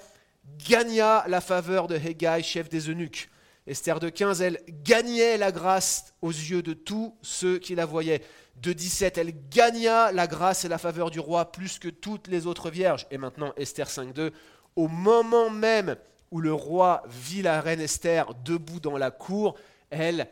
[0.67, 3.29] gagna la faveur de Hegai, chef des eunuques.
[3.65, 8.21] Esther de 15, elle gagnait la grâce aux yeux de tous ceux qui la voyaient.
[8.61, 12.45] De 17, elle gagna la grâce et la faveur du roi plus que toutes les
[12.45, 13.07] autres vierges.
[13.09, 14.31] Et maintenant, Esther 5.2,
[14.75, 15.95] au moment même
[16.31, 19.55] où le roi vit la reine Esther debout dans la cour,
[19.89, 20.27] elle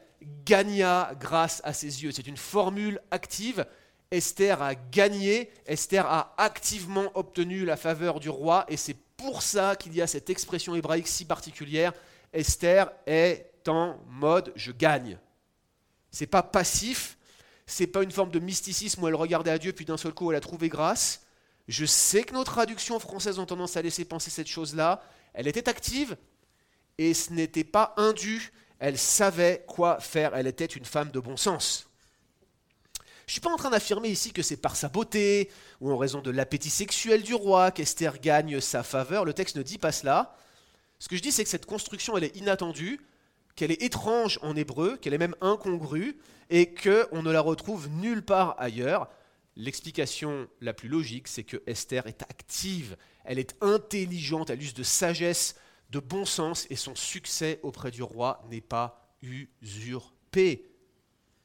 [0.46, 2.12] gagna grâce à ses yeux.
[2.12, 3.66] C'est une formule active.
[4.12, 9.76] Esther a gagné, Esther a activement obtenu la faveur du roi, et c'est pour ça
[9.76, 11.94] qu'il y a cette expression hébraïque si particulière.
[12.32, 15.18] Esther est en mode je gagne.
[16.12, 17.17] C'est pas passif,
[17.68, 20.32] c'est pas une forme de mysticisme où elle regardait à Dieu puis d'un seul coup
[20.32, 21.22] elle a trouvé grâce.
[21.68, 25.04] Je sais que nos traductions françaises ont tendance à laisser penser cette chose-là,
[25.34, 26.18] elle était active
[26.98, 28.52] et ce n'était pas indu.
[28.80, 30.36] Elle savait quoi faire.
[30.36, 31.88] Elle était une femme de bon sens.
[33.28, 35.52] Je ne suis pas en train d'affirmer ici que c'est par sa beauté
[35.82, 39.26] ou en raison de l'appétit sexuel du roi qu'Esther gagne sa faveur.
[39.26, 40.38] Le texte ne dit pas cela.
[41.00, 43.00] Ce que je dis, c'est que cette construction, elle est inattendue,
[43.58, 46.16] qu'elle est étrange en hébreu, qu'elle est même incongrue,
[46.50, 49.10] et qu'on ne la retrouve nulle part ailleurs.
[49.58, 54.84] L'explication la plus logique, c'est que Esther est active, elle est intelligente, elle use de
[54.84, 55.56] sagesse,
[55.90, 60.70] de bon sens, et son succès auprès du roi n'est pas usurpé.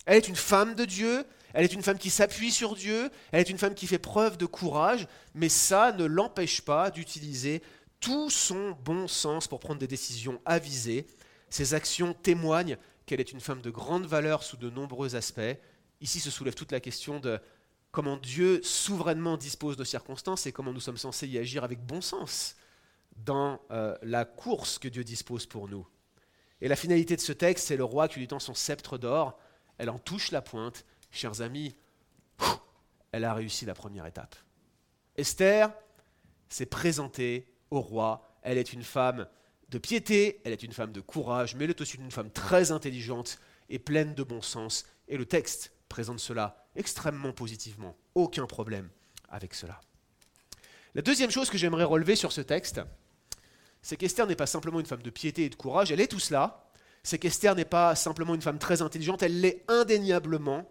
[0.05, 3.41] Elle est une femme de Dieu, elle est une femme qui s'appuie sur Dieu, elle
[3.41, 7.63] est une femme qui fait preuve de courage, mais ça ne l'empêche pas d'utiliser
[8.01, 11.07] tout son bon sens pour prendre des décisions avisées.
[11.53, 15.59] Ses actions témoignent qu'elle est une femme de grande valeur sous de nombreux aspects.
[16.01, 17.39] Ici se soulève toute la question de
[17.91, 22.01] comment Dieu souverainement dispose de circonstances et comment nous sommes censés y agir avec bon
[22.01, 22.57] sens
[23.19, 25.87] dans euh, la course que Dieu dispose pour nous.
[26.63, 29.39] Et la finalité de ce texte, c'est le roi qui lui tend son sceptre d'or,
[29.77, 30.87] elle en touche la pointe.
[31.11, 31.77] Chers amis,
[33.13, 34.37] elle a réussi la première étape.
[35.17, 35.71] Esther
[36.49, 39.29] s'est présentée au roi, elle est une femme
[39.73, 42.73] de piété, elle est une femme de courage, mais elle est aussi une femme très
[42.73, 43.39] intelligente
[43.71, 44.85] et pleine de bon sens.
[45.09, 47.97] Et le texte présente cela extrêmement positivement.
[48.15, 48.91] Aucun problème
[49.31, 49.81] avec cela.
[50.95, 52.83] La deuxième chose que j'aimerais relever sur ce texte,
[53.81, 56.21] c'est qu'Esther n'est pas simplement une femme de piété et de courage, elle est tout
[56.21, 56.71] cela.
[57.03, 60.71] C'est qu'Esther n'est pas simplement une femme très intelligente, elle l'est indéniablement.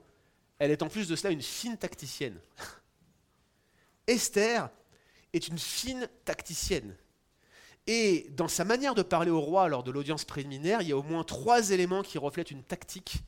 [0.59, 2.39] Elle est en plus de cela une fine tacticienne.
[4.05, 4.69] Esther
[5.33, 6.95] est une fine tacticienne.
[7.87, 10.97] Et dans sa manière de parler au roi lors de l'audience préliminaire, il y a
[10.97, 13.23] au moins trois éléments qui reflètent une tactique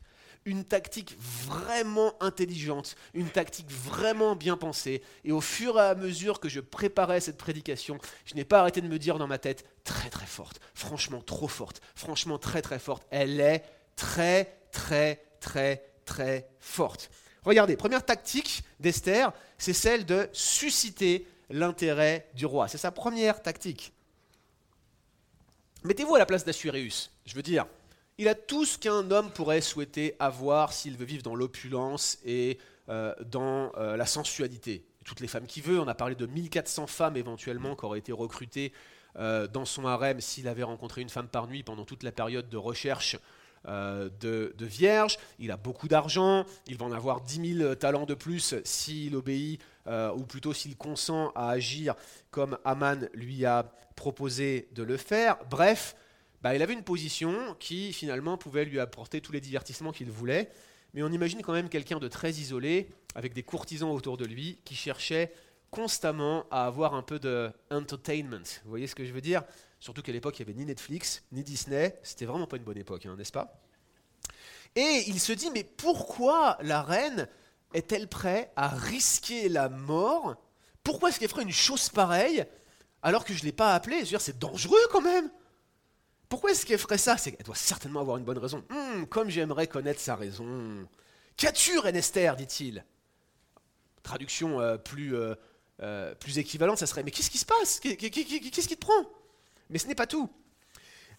[0.46, 5.02] une tactique vraiment intelligente, une tactique vraiment bien pensée.
[5.24, 8.80] Et au fur et à mesure que je préparais cette prédication, je n'ai pas arrêté
[8.80, 12.78] de me dire dans ma tête, très très forte, franchement trop forte, franchement très très
[12.78, 13.06] forte.
[13.10, 13.64] Elle est
[13.96, 17.10] très très très très forte.
[17.42, 22.68] Regardez, première tactique d'Esther, c'est celle de susciter l'intérêt du roi.
[22.68, 23.93] C'est sa première tactique.
[25.84, 27.10] Mettez-vous à la place d'Assuréus.
[27.26, 27.66] Je veux dire,
[28.16, 32.58] Il a tout ce qu'un homme pourrait souhaiter avoir s'il veut vivre dans l'opulence et
[32.88, 34.86] euh, dans euh, la sensualité.
[35.04, 38.12] Toutes les femmes qu'il veut, on a parlé de 1400 femmes éventuellement qui auraient été
[38.12, 38.72] recrutées
[39.16, 42.48] euh, dans son harem s'il avait rencontré une femme par nuit pendant toute la période
[42.48, 43.18] de recherche
[43.66, 44.10] de,
[44.58, 45.16] de vierges.
[45.38, 49.58] Il a beaucoup d'argent, il va en avoir 10 000 talents de plus s'il obéit,
[49.86, 51.94] ou plutôt s'il consent à agir
[52.30, 55.38] comme Aman lui a proposé de le faire.
[55.50, 55.96] Bref,
[56.42, 60.50] bah, il avait une position qui finalement pouvait lui apporter tous les divertissements qu'il voulait
[60.94, 64.60] mais on imagine quand même quelqu'un de très isolé, avec des courtisans autour de lui,
[64.64, 65.32] qui cherchait
[65.70, 68.60] constamment à avoir un peu de entertainment.
[68.62, 69.42] Vous voyez ce que je veux dire?
[69.80, 71.98] Surtout qu'à l'époque, il n'y avait ni Netflix, ni Disney.
[72.04, 73.60] C'était vraiment pas une bonne époque, hein, n'est-ce pas?
[74.76, 77.28] Et il se dit, mais pourquoi la reine
[77.74, 80.36] est-elle prête à risquer la mort?
[80.84, 82.44] Pourquoi est-ce qu'elle ferait une chose pareille?
[83.04, 85.30] Alors que je ne l'ai pas appelée C'est dangereux quand même
[86.34, 87.14] pourquoi est-ce qu'elle ferait ça?
[87.26, 88.64] Elle doit certainement avoir une bonne raison.
[88.70, 90.84] Hum, comme j'aimerais connaître sa raison.
[91.36, 92.34] Qu'as-tu, Reine Esther?
[92.34, 92.84] dit-il.
[94.02, 95.36] Traduction euh, plus, euh,
[95.80, 97.78] euh, plus équivalente, ça serait Mais qu'est-ce qui se passe?
[97.78, 99.04] Qu'est-ce qui te prend?
[99.70, 100.28] Mais ce n'est pas tout.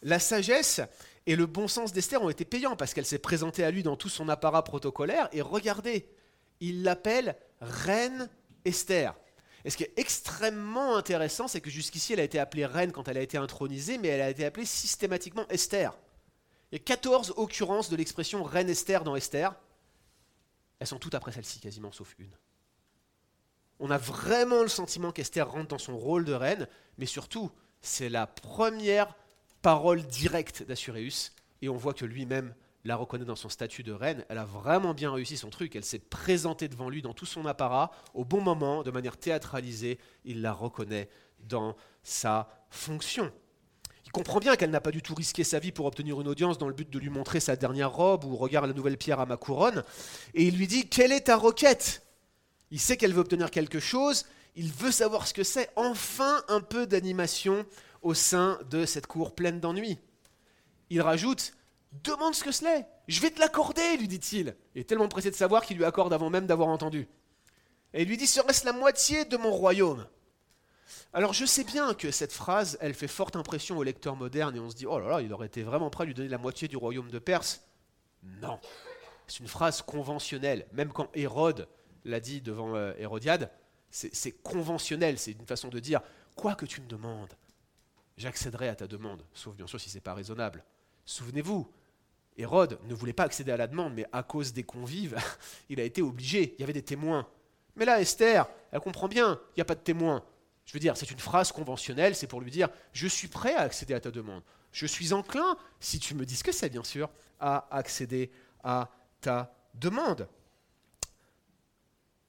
[0.01, 0.81] La sagesse
[1.25, 3.95] et le bon sens d'Esther ont été payants parce qu'elle s'est présentée à lui dans
[3.95, 5.29] tout son apparat protocolaire.
[5.31, 6.09] Et regardez,
[6.59, 8.29] il l'appelle Reine
[8.65, 9.15] Esther.
[9.65, 13.07] Et ce qui est extrêmement intéressant, c'est que jusqu'ici, elle a été appelée reine quand
[13.07, 15.97] elle a été intronisée, mais elle a été appelée systématiquement Esther.
[16.71, 19.55] Il y a 14 occurrences de l'expression reine Esther dans Esther.
[20.77, 22.37] Elles sont toutes après celle-ci, quasiment, sauf une.
[23.79, 26.67] On a vraiment le sentiment qu'Esther rentre dans son rôle de reine,
[26.99, 27.51] mais surtout,
[27.81, 29.15] c'est la première
[29.63, 32.53] parole directe d'Assuréus, et on voit que lui-même
[32.85, 35.83] la reconnaît dans son statut de reine, elle a vraiment bien réussi son truc, elle
[35.83, 40.41] s'est présentée devant lui dans tout son apparat, au bon moment, de manière théâtralisée, il
[40.41, 43.31] la reconnaît dans sa fonction.
[44.05, 46.59] Il comprend bien qu'elle n'a pas du tout risqué sa vie pour obtenir une audience
[46.59, 49.25] dans le but de lui montrer sa dernière robe ou regarde la nouvelle pierre à
[49.25, 49.83] ma couronne,
[50.35, 52.03] et il lui dit, quelle est ta requête?
[52.69, 56.61] Il sait qu'elle veut obtenir quelque chose, il veut savoir ce que c'est, enfin un
[56.61, 57.65] peu d'animation
[58.03, 59.97] au sein de cette cour pleine d'ennuis.
[60.91, 61.53] Il rajoute,
[62.03, 64.55] Demande ce que cela Je vais te l'accorder, lui dit-il.
[64.73, 67.07] Il est tellement pressé de savoir qu'il lui accorde avant même d'avoir entendu.
[67.93, 70.07] Et il lui dit Serait-ce la moitié de mon royaume?
[71.13, 74.59] Alors je sais bien que cette phrase, elle fait forte impression au lecteur moderne et
[74.59, 76.37] on se dit Oh là là, il aurait été vraiment prêt à lui donner la
[76.37, 77.63] moitié du royaume de Perse.
[78.41, 78.59] Non.
[79.27, 80.67] C'est une phrase conventionnelle.
[80.73, 81.67] Même quand Hérode
[82.03, 83.51] l'a dit devant euh, Hérodiade,
[83.89, 85.17] c'est conventionnel.
[85.17, 86.01] C'est une façon de dire
[86.35, 87.33] Quoi que tu me demandes,
[88.17, 89.23] j'accéderai à ta demande.
[89.33, 90.65] Sauf bien sûr si c'est pas raisonnable.
[91.05, 91.71] Souvenez-vous,
[92.37, 95.17] Hérode ne voulait pas accéder à la demande, mais à cause des convives,
[95.69, 96.55] il a été obligé.
[96.57, 97.27] Il y avait des témoins.
[97.75, 100.23] Mais là, Esther, elle comprend bien, il n'y a pas de témoins.
[100.65, 103.61] Je veux dire, c'est une phrase conventionnelle, c'est pour lui dire Je suis prêt à
[103.61, 104.41] accéder à ta demande.
[104.71, 108.31] Je suis enclin, si tu me dis ce que c'est, bien sûr, à accéder
[108.63, 108.89] à
[109.21, 110.27] ta demande.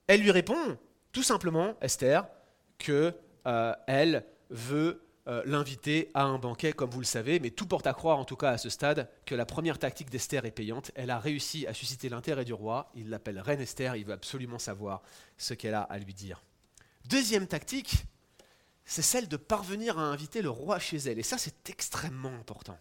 [0.07, 0.79] Elle lui répond,
[1.11, 2.27] tout simplement, Esther,
[2.79, 3.15] que
[3.47, 7.87] euh, elle veut euh, l'inviter à un banquet, comme vous le savez, mais tout porte
[7.87, 10.93] à croire, en tout cas à ce stade, que la première tactique d'Esther est payante.
[10.95, 14.61] Elle a réussi à susciter l'intérêt du roi, il l'appelle Reine Esther, il veut absolument
[14.61, 15.03] savoir
[15.37, 16.45] ce qu'elle a à lui dire.
[17.07, 18.05] Deuxième tactique,
[18.85, 22.79] c'est celle de parvenir à inviter le roi chez elle, et ça c'est extrêmement important.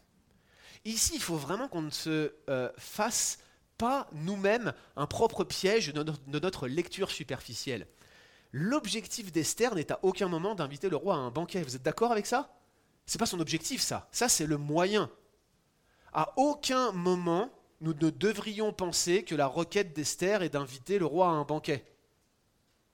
[0.85, 3.39] Ici, il faut vraiment qu'on ne se euh, fasse
[3.79, 7.87] pas nous-mêmes un propre piège de notre lecture superficielle.
[8.57, 11.61] L'objectif d'Esther n'est à aucun moment d'inviter le roi à un banquet.
[11.61, 12.55] Vous êtes d'accord avec ça?
[13.05, 14.07] C'est pas son objectif, ça.
[14.13, 15.11] Ça, c'est le moyen.
[16.13, 17.49] À aucun moment,
[17.81, 21.83] nous ne devrions penser que la requête d'Esther est d'inviter le roi à un banquet.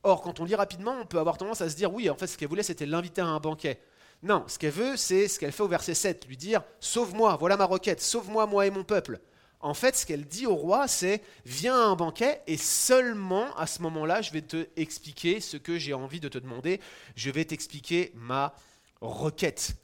[0.02, 2.26] Or, quand on lit rapidement, on peut avoir tendance à se dire oui, en fait,
[2.26, 3.80] ce qu'elle voulait, c'était l'inviter à un banquet.
[4.24, 7.56] Non, ce qu'elle veut, c'est ce qu'elle fait au verset 7, lui dire Sauve-moi, voilà
[7.56, 9.22] ma requête, sauve-moi, moi et mon peuple.
[9.62, 13.68] En fait, ce qu'elle dit au roi, c'est Viens à un banquet et seulement à
[13.68, 16.80] ce moment-là, je vais te expliquer ce que j'ai envie de te demander.
[17.16, 18.54] Je vais t'expliquer ma
[19.02, 19.76] requête.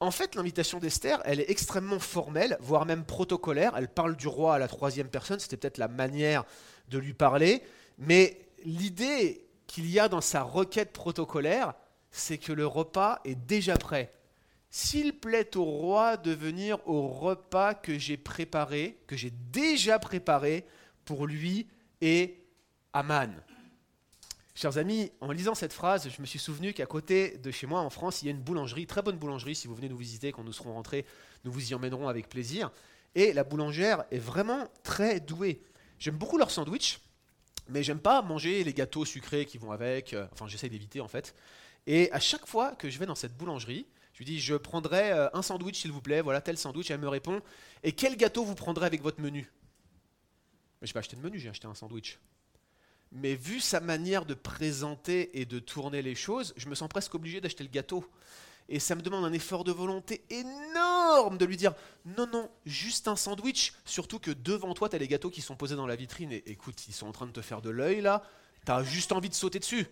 [0.00, 3.74] En fait, l'invitation d'Esther, elle est extrêmement formelle, voire même protocolaire.
[3.76, 6.44] Elle parle du roi à la troisième personne, c'était peut-être la manière
[6.88, 7.62] de lui parler.
[7.98, 11.74] Mais l'idée qu'il y a dans sa requête protocolaire,
[12.10, 14.12] c'est que le repas est déjà prêt.
[14.74, 20.64] S'il plaît au roi de venir au repas que j'ai préparé, que j'ai déjà préparé
[21.04, 21.66] pour lui
[22.00, 22.42] et
[22.94, 23.34] Aman.
[24.54, 27.80] Chers amis, en lisant cette phrase, je me suis souvenu qu'à côté de chez moi,
[27.80, 29.54] en France, il y a une boulangerie, très bonne boulangerie.
[29.54, 31.04] Si vous venez nous visiter quand nous serons rentrés,
[31.44, 32.70] nous vous y emmènerons avec plaisir.
[33.14, 35.60] Et la boulangère est vraiment très douée.
[35.98, 36.98] J'aime beaucoup leur sandwich,
[37.68, 40.16] mais j'aime pas manger les gâteaux sucrés qui vont avec.
[40.32, 41.34] Enfin, j'essaie d'éviter en fait.
[41.86, 45.12] Et à chaque fois que je vais dans cette boulangerie, je lui dis, je prendrai
[45.12, 46.90] euh, un sandwich s'il vous plaît, voilà tel sandwich.
[46.90, 47.40] Elle me répond,
[47.82, 49.50] et quel gâteau vous prendrez avec votre menu?
[50.82, 52.18] Je n'ai pas acheté de menu, j'ai acheté un sandwich.
[53.12, 57.14] Mais vu sa manière de présenter et de tourner les choses, je me sens presque
[57.14, 58.04] obligé d'acheter le gâteau.
[58.68, 63.08] Et ça me demande un effort de volonté énorme de lui dire non, non, juste
[63.08, 63.74] un sandwich.
[63.84, 66.32] Surtout que devant toi, tu as les gâteaux qui sont posés dans la vitrine.
[66.32, 68.22] Et écoute, ils sont en train de te faire de l'œil là.
[68.64, 69.86] Tu as juste envie de sauter dessus.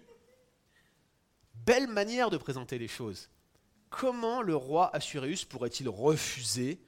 [1.66, 3.28] Belle manière de présenter les choses.
[3.90, 6.80] Comment le roi Assuréus pourrait-il refuser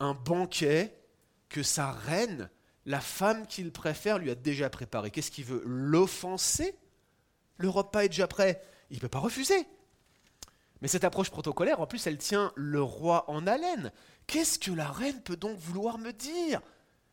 [0.00, 1.00] un banquet
[1.48, 2.50] que sa reine,
[2.84, 5.10] la femme qu'il préfère, lui a déjà préparé?
[5.10, 5.62] Qu'est-ce qu'il veut?
[5.64, 6.76] L'offenser?
[7.58, 8.60] Le repas est déjà prêt.
[8.90, 9.66] Il ne peut pas refuser.
[10.82, 13.92] Mais cette approche protocolaire, en plus, elle tient le roi en haleine.
[14.26, 16.60] Qu'est-ce que la reine peut donc vouloir me dire?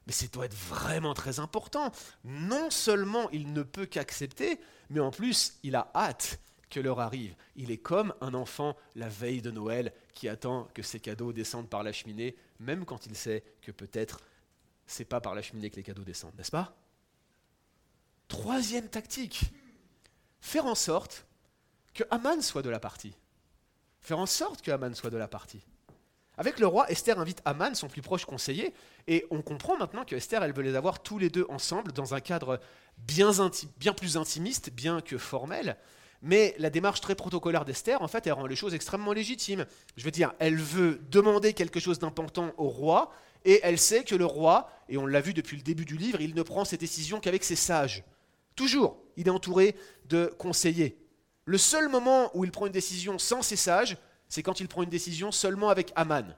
[0.05, 1.91] Mais ça doit être vraiment très important.
[2.25, 6.39] Non seulement il ne peut qu'accepter, mais en plus, il a hâte
[6.73, 7.35] que l'heure arrive.
[7.55, 11.69] Il est comme un enfant la veille de Noël qui attend que ses cadeaux descendent
[11.69, 14.19] par la cheminée, même quand il sait que peut-être
[14.85, 16.75] c'est pas par la cheminée que les cadeaux descendent, n'est-ce pas?
[18.27, 19.53] Troisième tactique,
[20.41, 21.25] faire en sorte
[21.93, 23.15] que Aman soit de la partie
[24.03, 25.65] faire en sorte que Aman soit de la partie.
[26.37, 28.73] Avec le roi, Esther invite Aman, son plus proche conseiller,
[29.07, 32.13] et on comprend maintenant que Esther, elle veut les avoir tous les deux ensemble dans
[32.13, 32.59] un cadre
[32.97, 33.31] bien,
[33.77, 35.77] bien plus intimiste, bien que formel.
[36.25, 39.65] Mais la démarche très protocolaire d'Esther, en fait, elle rend les choses extrêmement légitimes.
[39.97, 43.11] Je veux dire, elle veut demander quelque chose d'important au roi,
[43.43, 46.21] et elle sait que le roi, et on l'a vu depuis le début du livre,
[46.21, 48.05] il ne prend ses décisions qu'avec ses sages.
[48.55, 49.75] Toujours, il est entouré
[50.07, 50.97] de conseillers.
[51.43, 53.97] Le seul moment où il prend une décision sans ses sages,
[54.29, 56.37] c'est quand il prend une décision seulement avec Aman,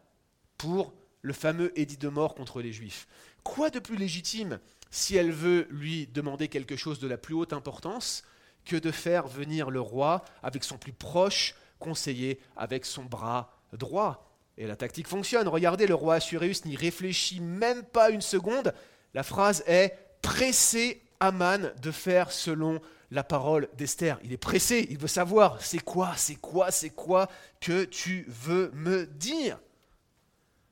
[0.58, 3.08] pour le fameux édit de mort contre les Juifs.
[3.44, 7.54] Quoi de plus légitime si elle veut lui demander quelque chose de la plus haute
[7.54, 8.24] importance
[8.66, 14.32] que de faire venir le roi avec son plus proche conseiller, avec son bras droit
[14.58, 15.48] Et la tactique fonctionne.
[15.48, 18.74] Regardez, le roi Assuréus n'y réfléchit même pas une seconde.
[19.14, 24.20] La phrase est presser Aman de faire selon la parole d'Esther.
[24.24, 27.30] Il est pressé, il veut savoir, c'est quoi, c'est quoi, c'est quoi
[27.62, 29.60] que tu veux me dire?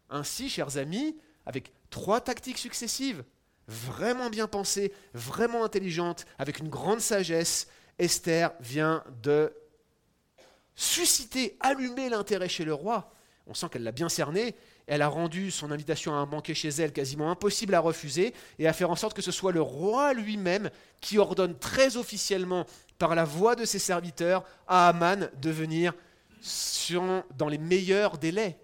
[0.10, 3.23] Ainsi, chers amis, avec trois tactiques successives,
[3.67, 7.67] vraiment bien pensées, vraiment intelligentes, avec une grande sagesse,
[7.99, 9.53] Esther vient de
[10.75, 13.12] susciter, allumer l'intérêt chez le roi.
[13.45, 14.56] On sent qu'elle l'a bien cerné,
[14.88, 18.67] elle a rendu son invitation à un banquet chez elle quasiment impossible à refuser et
[18.67, 20.69] à faire en sorte que ce soit le roi lui-même
[21.01, 22.65] qui ordonne très officiellement
[22.97, 25.93] par la voix de ses serviteurs à Aman de venir
[27.38, 28.58] dans les meilleurs délais.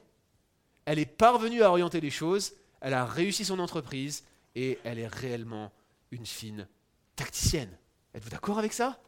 [0.86, 4.24] Elle est parvenue à orienter les choses, elle a réussi son entreprise
[4.56, 5.72] et elle est réellement
[6.12, 6.68] une fine
[7.16, 7.78] tacticienne.
[8.14, 9.00] Êtes-vous d'accord avec ça?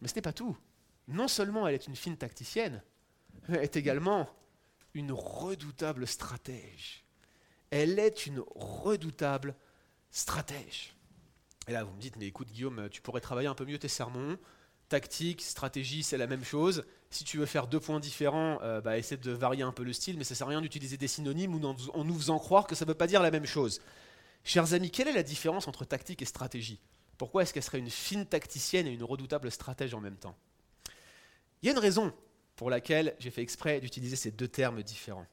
[0.00, 0.56] Mais ce n'est pas tout.
[1.08, 2.82] Non seulement elle est une fine tacticienne,
[3.48, 4.28] elle est également
[4.94, 7.04] une redoutable stratège.
[7.70, 9.54] Elle est une redoutable
[10.10, 10.94] stratège.
[11.68, 13.88] Et là, vous me dites, mais écoute Guillaume, tu pourrais travailler un peu mieux tes
[13.88, 14.38] sermons.
[14.88, 16.84] Tactique, stratégie, c'est la même chose.
[17.10, 19.92] Si tu veux faire deux points différents, euh, bah, essaie de varier un peu le
[19.92, 22.66] style, mais ça ne sert à rien d'utiliser des synonymes ou en nous faisant croire
[22.68, 23.80] que ça ne veut pas dire la même chose.
[24.44, 26.80] Chers amis, quelle est la différence entre tactique et stratégie?
[27.18, 30.36] Pourquoi est-ce qu'elle serait une fine tacticienne et une redoutable stratège en même temps?
[31.62, 32.12] Il y a une raison
[32.56, 35.26] pour laquelle j'ai fait exprès d'utiliser ces deux termes différents.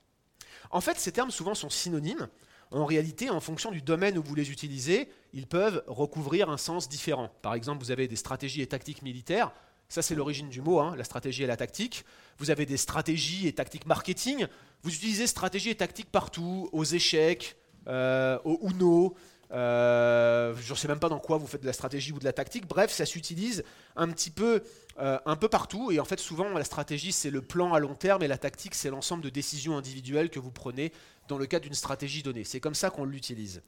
[0.71, 2.29] En fait, ces termes souvent sont synonymes.
[2.71, 6.89] En réalité, en fonction du domaine où vous les utilisez, ils peuvent recouvrir un sens
[6.89, 7.29] différent.
[7.41, 9.51] Par exemple, vous avez des stratégies et tactiques militaires.
[9.89, 12.03] Ça, c'est l'origine du mot, hein, la stratégie et la tactique.
[12.39, 14.47] Vous avez des stratégies et tactiques marketing.
[14.81, 17.55] Vous utilisez stratégie et tactique partout, aux échecs,
[17.87, 19.15] euh, au Uno,
[19.51, 22.23] euh, je ne sais même pas dans quoi vous faites de la stratégie ou de
[22.23, 22.67] la tactique.
[22.67, 23.63] Bref, ça s'utilise
[23.95, 24.63] un petit peu,
[24.99, 25.91] euh, un peu partout.
[25.91, 28.75] Et en fait, souvent, la stratégie, c'est le plan à long terme et la tactique,
[28.75, 30.91] c'est l'ensemble de décisions individuelles que vous prenez
[31.27, 32.43] dans le cadre d'une stratégie donnée.
[32.43, 33.61] C'est comme ça qu'on l'utilise.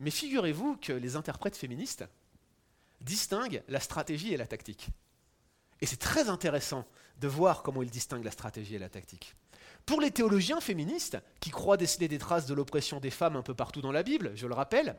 [0.00, 2.04] Mais figurez-vous que les interprètes féministes
[3.00, 4.88] distinguent la stratégie et la tactique.
[5.80, 6.86] Et c'est très intéressant
[7.20, 9.36] de voir comment ils distinguent la stratégie et la tactique.
[9.86, 13.54] Pour les théologiens féministes, qui croient déceler des traces de l'oppression des femmes un peu
[13.54, 14.96] partout dans la Bible, je le rappelle,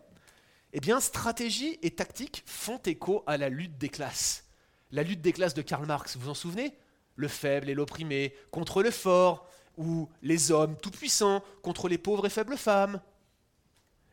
[0.73, 4.45] eh bien, stratégie et tactique font écho à la lutte des classes.
[4.91, 6.77] La lutte des classes de Karl Marx, vous vous en souvenez?
[7.15, 12.29] Le faible et l'opprimé contre le fort, ou les hommes tout-puissants contre les pauvres et
[12.29, 13.01] faibles femmes.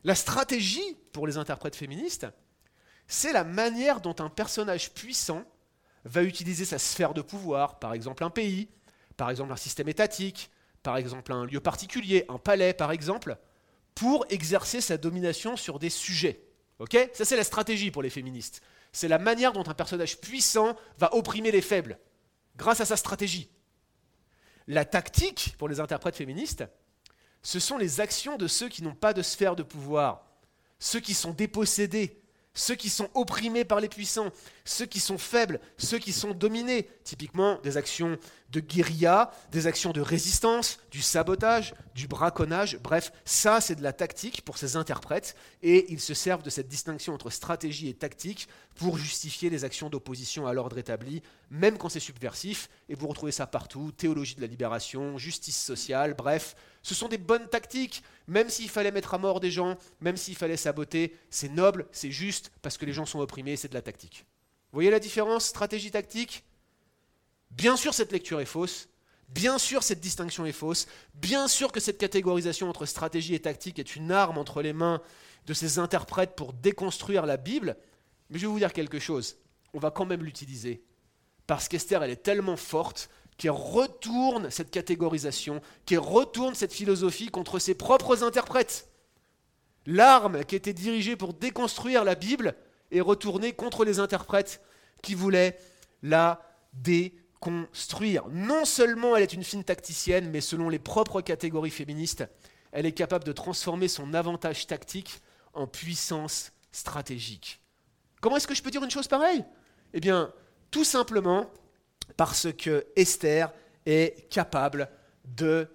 [0.03, 2.27] La stratégie, pour les interprètes féministes,
[3.07, 5.43] c'est la manière dont un personnage puissant
[6.05, 8.69] va utiliser sa sphère de pouvoir, par exemple un pays,
[9.15, 10.49] par exemple un système étatique,
[10.83, 13.37] par exemple un lieu particulier, un palais par exemple,
[13.95, 16.43] pour exercer sa domination sur des sujets.
[16.79, 16.97] Ok?
[17.13, 18.61] Ça c'est la stratégie pour les féministes.
[18.91, 21.97] C'est la manière dont un personnage puissant va opprimer les faibles,
[22.57, 23.49] grâce à sa stratégie.
[24.67, 26.63] La tactique, pour les interprètes féministes,
[27.41, 30.27] ce sont les actions de ceux qui n'ont pas de sphère de pouvoir,
[30.79, 32.22] ceux qui sont dépossédés,
[32.53, 34.29] ceux qui sont opprimés par les puissants,
[34.63, 36.87] ceux qui sont faibles, ceux qui sont dominés.
[37.03, 38.17] Typiquement des actions
[38.51, 42.77] de guérilla, des actions de résistance, du sabotage, du braconnage.
[42.77, 46.67] Bref, ça c'est de la tactique pour ces interprètes et ils se servent de cette
[46.67, 51.89] distinction entre stratégie et tactique pour justifier les actions d'opposition à l'ordre établi, même quand
[51.89, 52.69] c'est subversif.
[52.89, 57.17] Et vous retrouvez ça partout, théologie de la libération, justice sociale, bref, ce sont des
[57.17, 61.49] bonnes tactiques, même s'il fallait mettre à mort des gens, même s'il fallait saboter, c'est
[61.49, 64.25] noble, c'est juste, parce que les gens sont opprimés, c'est de la tactique.
[64.71, 66.43] Vous voyez la différence stratégie-tactique
[67.51, 68.89] Bien sûr, cette lecture est fausse.
[69.29, 70.87] Bien sûr, cette distinction est fausse.
[71.15, 75.01] Bien sûr que cette catégorisation entre stratégie et tactique est une arme entre les mains
[75.45, 77.77] de ces interprètes pour déconstruire la Bible.
[78.29, 79.37] Mais je vais vous dire quelque chose.
[79.73, 80.83] On va quand même l'utiliser.
[81.47, 87.59] Parce qu'Esther, elle est tellement forte qui retourne cette catégorisation, qui retourne cette philosophie contre
[87.59, 88.89] ses propres interprètes.
[89.85, 92.55] L'arme qui était dirigée pour déconstruire la Bible
[92.91, 94.61] est retournée contre les interprètes
[95.01, 95.57] qui voulaient
[96.01, 96.41] la
[96.73, 98.27] déconstruire.
[98.29, 102.25] Non seulement elle est une fine tacticienne, mais selon les propres catégories féministes,
[102.71, 105.21] elle est capable de transformer son avantage tactique
[105.53, 107.59] en puissance stratégique.
[108.21, 109.43] Comment est-ce que je peux dire une chose pareille?
[109.93, 110.33] Eh bien,
[110.71, 111.51] tout simplement
[112.17, 113.51] parce que Esther
[113.85, 114.89] est capable
[115.25, 115.67] de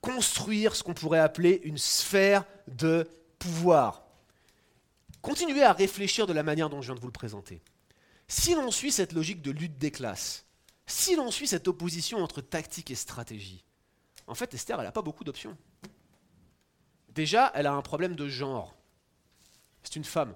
[0.00, 3.08] construire ce qu'on pourrait appeler une sphère de
[3.38, 4.04] pouvoir.
[5.22, 7.62] Continuez à réfléchir de la manière dont je viens de vous le présenter.
[8.28, 10.44] Si l'on suit cette logique de lutte des classes,
[10.86, 13.64] si l'on suit cette opposition entre tactique et stratégie,
[14.26, 15.56] en fait, Esther, elle n'a pas beaucoup d'options.
[17.10, 18.74] Déjà, elle a un problème de genre.
[19.82, 20.34] C'est une femme.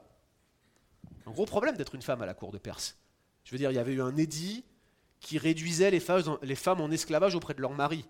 [1.26, 2.96] Un gros problème d'être une femme à la cour de Perse.
[3.44, 4.64] Je veux dire, il y avait eu un édit
[5.20, 8.04] qui réduisait les femmes, en esclavage auprès de leur mari.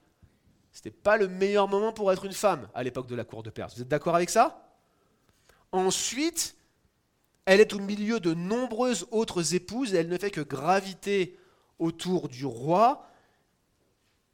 [0.72, 3.42] Ce n'était pas le meilleur moment pour être une femme à l'époque de la cour
[3.42, 3.74] de Perse.
[3.74, 4.76] Vous êtes d'accord avec ça?
[5.72, 6.56] Ensuite,
[7.46, 11.38] elle est au milieu de nombreuses autres épouses et elle ne fait que graviter
[11.78, 13.06] autour du roi,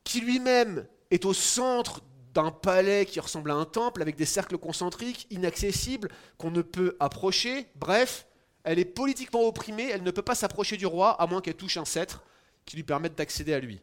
[0.03, 2.03] qui lui-même est au centre
[2.33, 6.97] d'un palais qui ressemble à un temple avec des cercles concentriques inaccessibles qu'on ne peut
[6.99, 7.69] approcher.
[7.77, 8.27] Bref,
[8.65, 11.77] elle est politiquement opprimée, elle ne peut pas s'approcher du roi à moins qu'elle touche
[11.77, 12.25] un sceptre
[12.65, 13.81] qui lui permettent d'accéder à lui.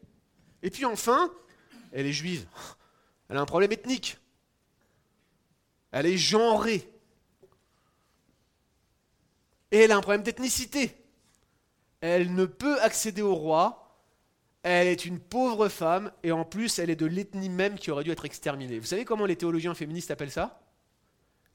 [0.62, 1.32] Et puis enfin,
[1.92, 2.46] elle est juive.
[3.28, 4.18] Elle a un problème ethnique.
[5.90, 6.88] Elle est genrée.
[9.70, 10.96] Et elle a un problème d'ethnicité.
[12.00, 13.78] Elle ne peut accéder au roi.
[14.62, 18.04] Elle est une pauvre femme et en plus elle est de l'ethnie même qui aurait
[18.04, 18.78] dû être exterminée.
[18.78, 20.60] Vous savez comment les théologiens féministes appellent ça?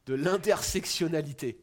[0.05, 1.59] De l'intersectionnalité.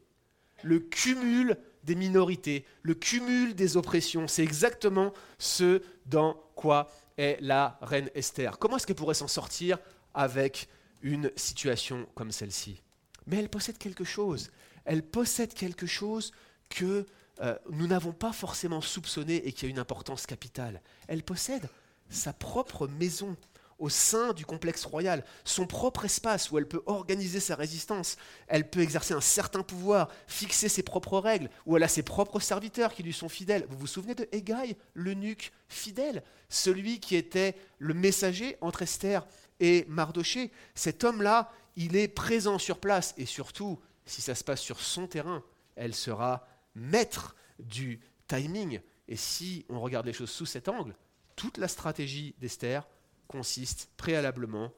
[0.62, 4.26] Le cumul des minorités, le cumul des oppressions.
[4.28, 8.59] C'est exactement ce dans quoi est la reine Esther.
[8.59, 9.78] Comment est-ce qu'elle pourrait s'en sortir
[10.14, 10.68] avec
[11.03, 12.82] une situation comme celle-ci?
[13.26, 14.51] Mais elle possède quelque chose.
[14.85, 16.32] Elle possède quelque chose
[16.68, 17.07] que
[17.41, 20.80] euh, nous n'avons pas forcément soupçonné et qui a une importance capitale.
[21.09, 21.68] Elle possède
[22.09, 23.37] sa propre maison
[23.85, 28.16] au sein du complexe royal, son propre espace où elle peut organiser sa résistance,
[28.49, 32.41] elle peut exercer un certain pouvoir, fixer ses propres règles, où elle a ses propres
[32.41, 33.66] serviteurs qui lui sont fidèles.
[33.68, 39.26] Vous vous souvenez de Hégaï, l'eunuque fidèle, celui qui était le messager entre Esther
[39.61, 44.62] et Mardoché Cet homme-là, il est présent sur place, et surtout, si ça se passe
[44.62, 45.45] sur son terrain,
[45.76, 48.80] elle sera maître du timing.
[49.09, 50.95] Et si on regarde les choses sous cet angle,
[51.37, 52.89] toute la stratégie d'Esther
[53.29, 54.72] consiste préalablement,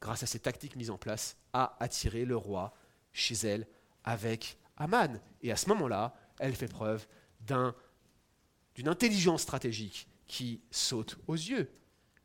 [0.00, 2.72] grâce à ces tactiques mises en place, à attirer le roi
[3.12, 3.66] chez elle
[4.04, 5.20] avec Aman.
[5.42, 7.06] Et à ce moment-là, elle fait preuve
[7.40, 11.70] d'une intelligence stratégique qui saute aux yeux.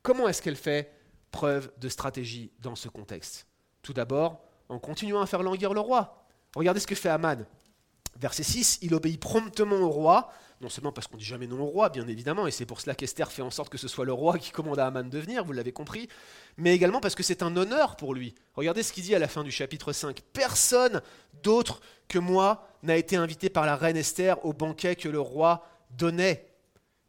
[0.01, 0.93] Comment est-ce qu'elle fait
[1.31, 3.47] preuve de stratégie dans ce contexte?
[3.81, 6.25] Tout d'abord, en continuant à faire languir le roi.
[6.55, 7.45] Regardez ce que fait Aman.
[8.15, 10.31] Verset 6, il obéit promptement au roi,
[10.61, 12.95] non seulement parce qu'on dit jamais non au roi, bien évidemment, et c'est pour cela
[12.95, 15.43] qu'Esther fait en sorte que ce soit le roi qui commande à Aman de venir,
[15.43, 16.09] vous l'avez compris,
[16.57, 18.33] mais également parce que c'est un honneur pour lui.
[18.55, 20.21] Regardez ce qu'il dit à la fin du chapitre 5.
[20.33, 21.01] Personne
[21.43, 25.67] d'autre que moi n'a été invité par la reine Esther au banquet que le roi
[25.91, 26.47] donnait.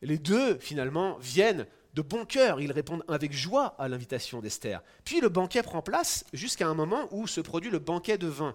[0.02, 4.82] Les deux, finalement, viennent de bon cœur, ils répondent avec joie à l'invitation d'Esther.
[5.04, 8.54] Puis le banquet prend place jusqu'à un moment où se produit le banquet de vin.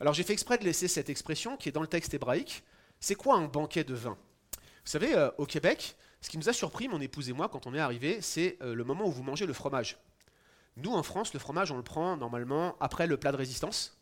[0.00, 2.64] Alors j'ai fait exprès de laisser cette expression qui est dans le texte hébraïque.
[3.02, 4.16] C'est quoi un banquet de vin?
[4.52, 7.66] Vous savez, euh, au Québec, ce qui nous a surpris, mon épouse et moi, quand
[7.66, 9.98] on est arrivé, c'est euh, le moment où vous mangez le fromage.
[10.76, 13.98] Nous, en France, le fromage, on le prend normalement après le plat de résistance.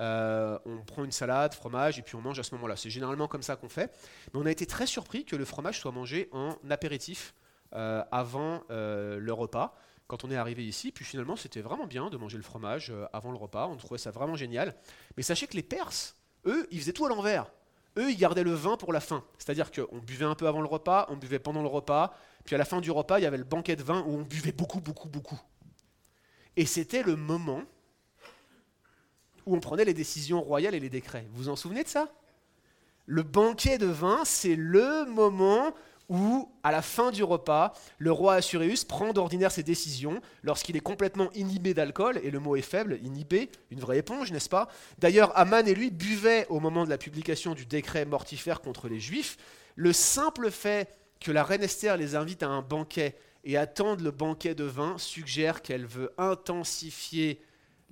[0.00, 2.74] Euh, on prend une salade, fromage, et puis on mange à ce moment-là.
[2.74, 3.96] C'est généralement comme ça qu'on fait.
[4.34, 7.34] Mais on a été très surpris que le fromage soit mangé en apéritif
[7.70, 9.76] avant le repas
[10.08, 10.90] quand on est arrivé ici.
[10.90, 13.68] Puis finalement, c'était vraiment bien de manger le fromage avant le repas.
[13.68, 14.74] On trouvait ça vraiment génial.
[15.16, 17.46] Mais sachez que les Perses, eux, ils faisaient tout à l'envers.
[17.98, 19.24] Eux, ils gardaient le vin pour la fin.
[19.38, 22.14] C'est-à-dire qu'on buvait un peu avant le repas, on buvait pendant le repas,
[22.44, 24.22] puis à la fin du repas, il y avait le banquet de vin où on
[24.22, 25.40] buvait beaucoup, beaucoup, beaucoup.
[26.56, 27.62] Et c'était le moment
[29.46, 31.26] où on prenait les décisions royales et les décrets.
[31.32, 32.08] Vous vous en souvenez de ça?
[33.06, 35.74] Le banquet de vin, c'est le moment
[36.08, 40.80] où, à la fin du repas, le roi Assuréus prend d'ordinaire ses décisions lorsqu'il est
[40.80, 44.68] complètement inhibé d'alcool, et le mot est faible, inhibé, une vraie éponge, n'est-ce pas?
[44.98, 49.00] D'ailleurs, Aman et lui buvaient au moment de la publication du décret mortifère contre les
[49.00, 49.36] Juifs.
[49.76, 50.88] Le simple fait
[51.20, 54.98] que la reine Esther les invite à un banquet et attendent le banquet de vin
[54.98, 57.40] suggère qu'elle veut intensifier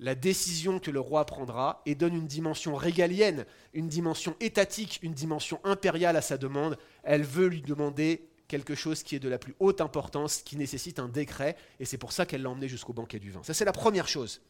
[0.01, 5.13] la décision que le roi prendra et donne une dimension régalienne, une dimension étatique, une
[5.13, 6.77] dimension impériale à sa demande.
[7.03, 10.97] Elle veut lui demander quelque chose qui est de la plus haute importance, qui nécessite
[10.97, 13.43] un décret, et c'est pour ça qu'elle l'a emmené jusqu'au banquet du vin.
[13.43, 14.41] Ça, c'est la première chose.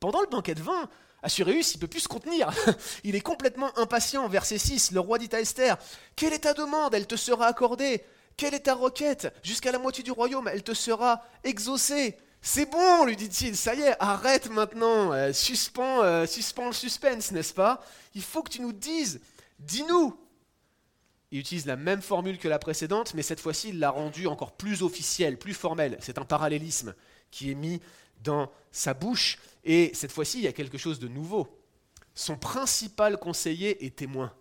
[0.00, 0.88] Pendant le banquet de vin,
[1.22, 2.50] Assuréus, il ne peut plus se contenir.
[3.04, 4.26] Il est complètement impatient.
[4.26, 5.76] Verset 6, le roi dit à Esther,
[6.16, 6.94] Quelle est ta demande?
[6.94, 8.02] Elle te sera accordée.
[8.38, 9.28] Quelle est ta requête?
[9.42, 12.16] Jusqu'à la moitié du royaume, elle te sera exaucée.
[12.42, 17.84] C'est bon, lui dit-il, ça y est, arrête maintenant, euh, euh, le suspense, n'est-ce pas?
[18.14, 19.20] Il faut que tu nous dises,
[19.58, 20.18] dis-nous.
[21.30, 24.52] Il utilise la même formule que la précédente, mais cette fois-ci, il l'a rendue encore
[24.52, 25.96] plus officielle, plus formelle.
[26.00, 26.94] C'est un parallélisme
[27.30, 27.80] qui est mis
[28.22, 31.48] dans sa bouche, et cette fois-ci, il y a quelque chose de nouveau.
[32.14, 34.32] Son principal conseiller est témoin.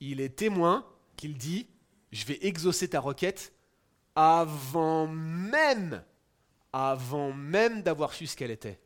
[0.00, 0.84] Il est témoin
[1.16, 1.66] qu'il dit
[2.12, 3.52] je vais exaucer ta requête
[4.14, 6.02] avant même,
[6.76, 8.78] avant même d'avoir su ce qu'elle était.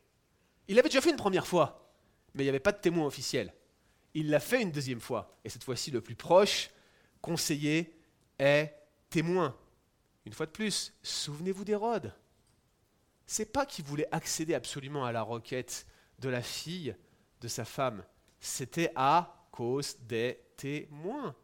[0.69, 1.93] Il l'avait déjà fait une première fois,
[2.33, 3.53] mais il n'y avait pas de témoin officiel.
[4.13, 6.69] Il l'a fait une deuxième fois, et cette fois-ci, le plus proche
[7.21, 7.93] conseiller
[8.39, 8.73] est
[9.09, 9.57] témoin.
[10.25, 12.13] Une fois de plus, souvenez-vous d'Hérode.
[13.25, 15.85] C'est pas qu'il voulait accéder absolument à la requête
[16.19, 16.95] de la fille
[17.41, 18.05] de sa femme,
[18.39, 21.35] c'était à cause des témoins.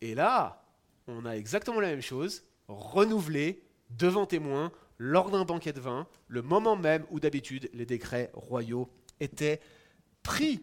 [0.00, 0.64] Et là,
[1.08, 6.42] on a exactement la même chose, renouvelée devant témoins lors d'un banquet de vin, le
[6.42, 8.88] moment même où d'habitude les décrets royaux
[9.20, 9.60] étaient
[10.22, 10.62] pris.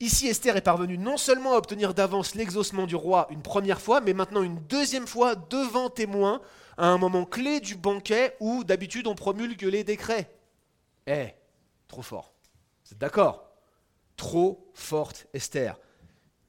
[0.00, 4.00] Ici, Esther est parvenue non seulement à obtenir d'avance l'exaucement du roi une première fois,
[4.00, 6.40] mais maintenant une deuxième fois devant témoins,
[6.76, 10.30] à un moment clé du banquet où d'habitude on promulgue les décrets.
[11.06, 11.28] Eh,
[11.86, 12.34] trop fort.
[12.84, 13.48] Vous êtes d'accord?
[14.16, 15.78] Trop forte Esther.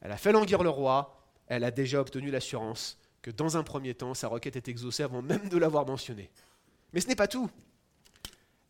[0.01, 1.15] Elle a fait languir le roi,
[1.47, 5.21] elle a déjà obtenu l'assurance que dans un premier temps, sa requête est exaucée avant
[5.21, 6.29] même de l'avoir mentionnée.
[6.95, 7.51] Mais ce n'est pas tout.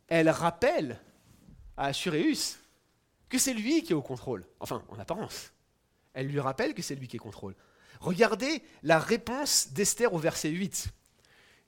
[0.08, 1.00] Elle rappelle
[1.76, 2.58] à Assuréus
[3.28, 4.44] que c'est lui qui est au contrôle.
[4.58, 5.52] Enfin, en apparence.
[6.12, 7.54] Elle lui rappelle que c'est lui qui est au contrôle.
[8.00, 10.88] Regardez la réponse d'Esther au verset 8.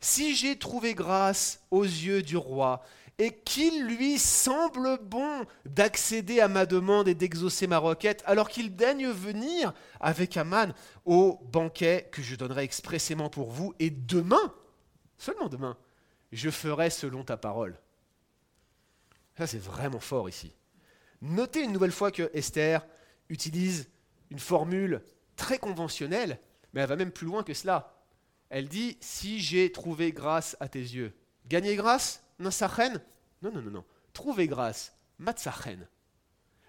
[0.00, 2.82] Si j'ai trouvé grâce aux yeux du roi,
[3.20, 8.76] et qu'il lui semble bon d'accéder à ma demande et d'exaucer ma requête, alors qu'il
[8.76, 10.72] daigne venir avec Aman
[11.04, 14.54] au banquet que je donnerai expressément pour vous, et demain,
[15.18, 15.76] seulement demain,
[16.32, 17.78] je ferai selon ta parole.
[19.36, 20.52] Ça, c'est vraiment fort ici.
[21.22, 22.86] Notez une nouvelle fois que Esther
[23.28, 23.88] utilise
[24.30, 25.02] une formule
[25.36, 26.38] très conventionnelle,
[26.72, 27.94] mais elle va même plus loin que cela.
[28.50, 31.14] Elle dit Si j'ai trouvé grâce à tes yeux.
[31.46, 32.50] Gagner grâce Non,
[33.42, 33.84] non, non, non.
[34.12, 34.94] Trouver grâce.
[35.18, 35.86] Matsachen.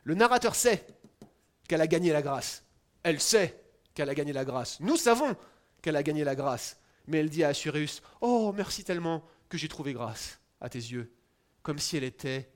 [0.03, 0.86] Le narrateur sait
[1.68, 2.64] qu'elle a gagné la grâce.
[3.03, 3.62] Elle sait
[3.93, 4.80] qu'elle a gagné la grâce.
[4.80, 5.36] Nous savons
[5.82, 6.80] qu'elle a gagné la grâce.
[7.07, 11.11] Mais elle dit à Assuréus Oh, merci tellement que j'ai trouvé grâce à tes yeux.
[11.61, 12.49] Comme si elle était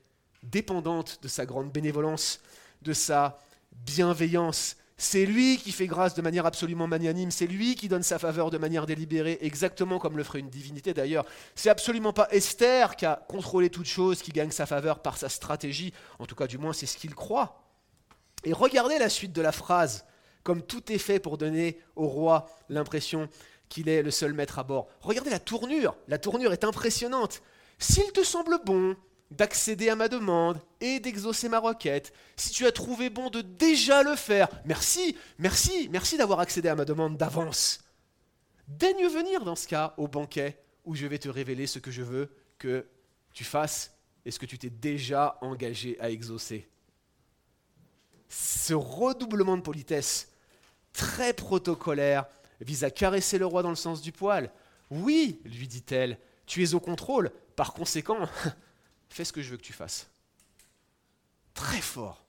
[0.43, 2.39] dépendante de sa grande bénévolence,
[2.81, 3.39] de sa
[3.71, 8.19] bienveillance, c'est lui qui fait grâce de manière absolument magnanime, c'est lui qui donne sa
[8.19, 11.25] faveur de manière délibérée, exactement comme le ferait une divinité d'ailleurs.
[11.55, 15.29] C'est absolument pas Esther qui a contrôlé toute chose, qui gagne sa faveur par sa
[15.29, 17.63] stratégie, en tout cas du moins c'est ce qu'il croit.
[18.43, 20.05] Et regardez la suite de la phrase,
[20.43, 23.29] comme tout est fait pour donner au roi l'impression
[23.73, 24.87] qu'il est le seul maître à bord.
[25.01, 27.41] Regardez la tournure, la tournure est impressionnante.
[27.79, 28.95] S'il te semble bon,
[29.31, 32.13] d'accéder à ma demande et d'exaucer ma requête.
[32.35, 36.75] Si tu as trouvé bon de déjà le faire, merci, merci, merci d'avoir accédé à
[36.75, 37.83] ma demande d'avance.
[38.67, 42.03] Daigne venir dans ce cas au banquet où je vais te révéler ce que je
[42.03, 42.85] veux que
[43.33, 46.69] tu fasses et ce que tu t'es déjà engagé à exaucer.
[48.29, 50.31] Ce redoublement de politesse,
[50.93, 52.27] très protocolaire,
[52.63, 54.51] vise à caresser le roi dans le sens du poil.
[54.89, 58.27] Oui, lui dit-elle, tu es au contrôle, par conséquent,
[59.09, 60.09] fais ce que je veux que tu fasses.
[61.53, 62.25] Très fort.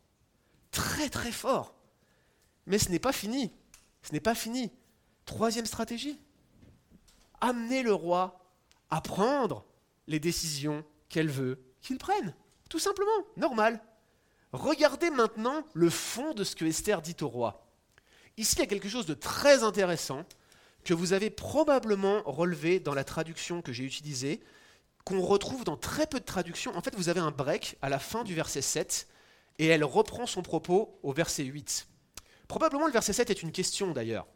[0.70, 1.74] Très très fort.
[2.66, 3.52] Mais ce n'est pas fini.
[4.02, 4.70] Ce n'est pas fini.
[5.24, 6.18] Troisième stratégie.
[7.40, 8.40] Amener le roi
[8.90, 9.64] à prendre
[10.06, 12.34] les décisions qu'elle veut qu'il prenne.
[12.68, 13.82] Tout simplement, normal.
[14.52, 17.63] Regardez maintenant le fond de ce que Esther dit au roi.
[18.36, 20.24] Ici, il y a quelque chose de très intéressant
[20.84, 24.40] que vous avez probablement relevé dans la traduction que j'ai utilisée,
[25.04, 26.76] qu'on retrouve dans très peu de traductions.
[26.76, 29.06] En fait, vous avez un break à la fin du verset 7,
[29.58, 31.86] et elle reprend son propos au verset 8.
[32.48, 34.26] Probablement le verset 7 est une question d'ailleurs.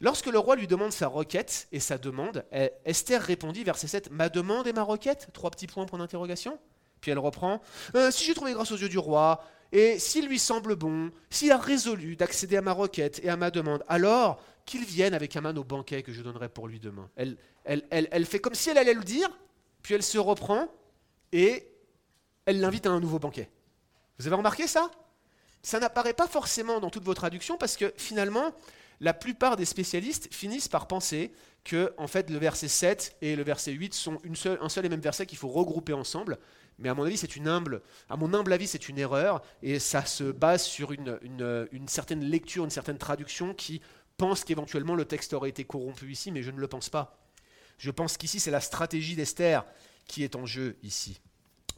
[0.00, 2.44] Lorsque le roi lui demande sa requête et sa demande,
[2.84, 5.28] Esther répondit, verset 7, Ma demande et ma requête?
[5.34, 6.58] Trois petits points pour d'interrogation.
[7.00, 7.60] Puis elle reprend,
[7.94, 11.52] euh, Si j'ai trouvé grâce aux yeux du roi, et s'il lui semble bon, s'il
[11.52, 15.40] a résolu d'accéder à ma requête et à ma demande, alors qu'il vienne avec un
[15.40, 17.08] man au banquet que je donnerai pour lui demain.
[17.16, 19.28] Elle, elle, elle, fait comme si elle allait le dire,
[19.82, 20.68] puis elle se reprend
[21.32, 21.66] et
[22.46, 23.50] elle l'invite à un nouveau banquet.
[24.18, 24.90] Vous avez remarqué ça?
[25.62, 28.52] Ça n'apparaît pas forcément dans toutes vos traductions parce que finalement,
[29.00, 31.32] la plupart des spécialistes finissent par penser
[31.64, 35.00] que en fait, le verset 7 et le verset 8 sont un seul et même
[35.00, 36.38] verset qu'il faut regrouper ensemble.
[36.80, 37.04] Mais à mon
[38.34, 42.70] humble avis, c'est une erreur et ça se base sur une, une, certaine lecture, une
[42.70, 43.80] certaine traduction qui
[44.16, 47.18] pense qu'éventuellement le texte aurait été corrompu ici, mais je ne le pense pas.
[47.78, 49.64] Je pense qu'ici, c'est la stratégie d'Esther
[50.06, 51.20] qui est en jeu ici.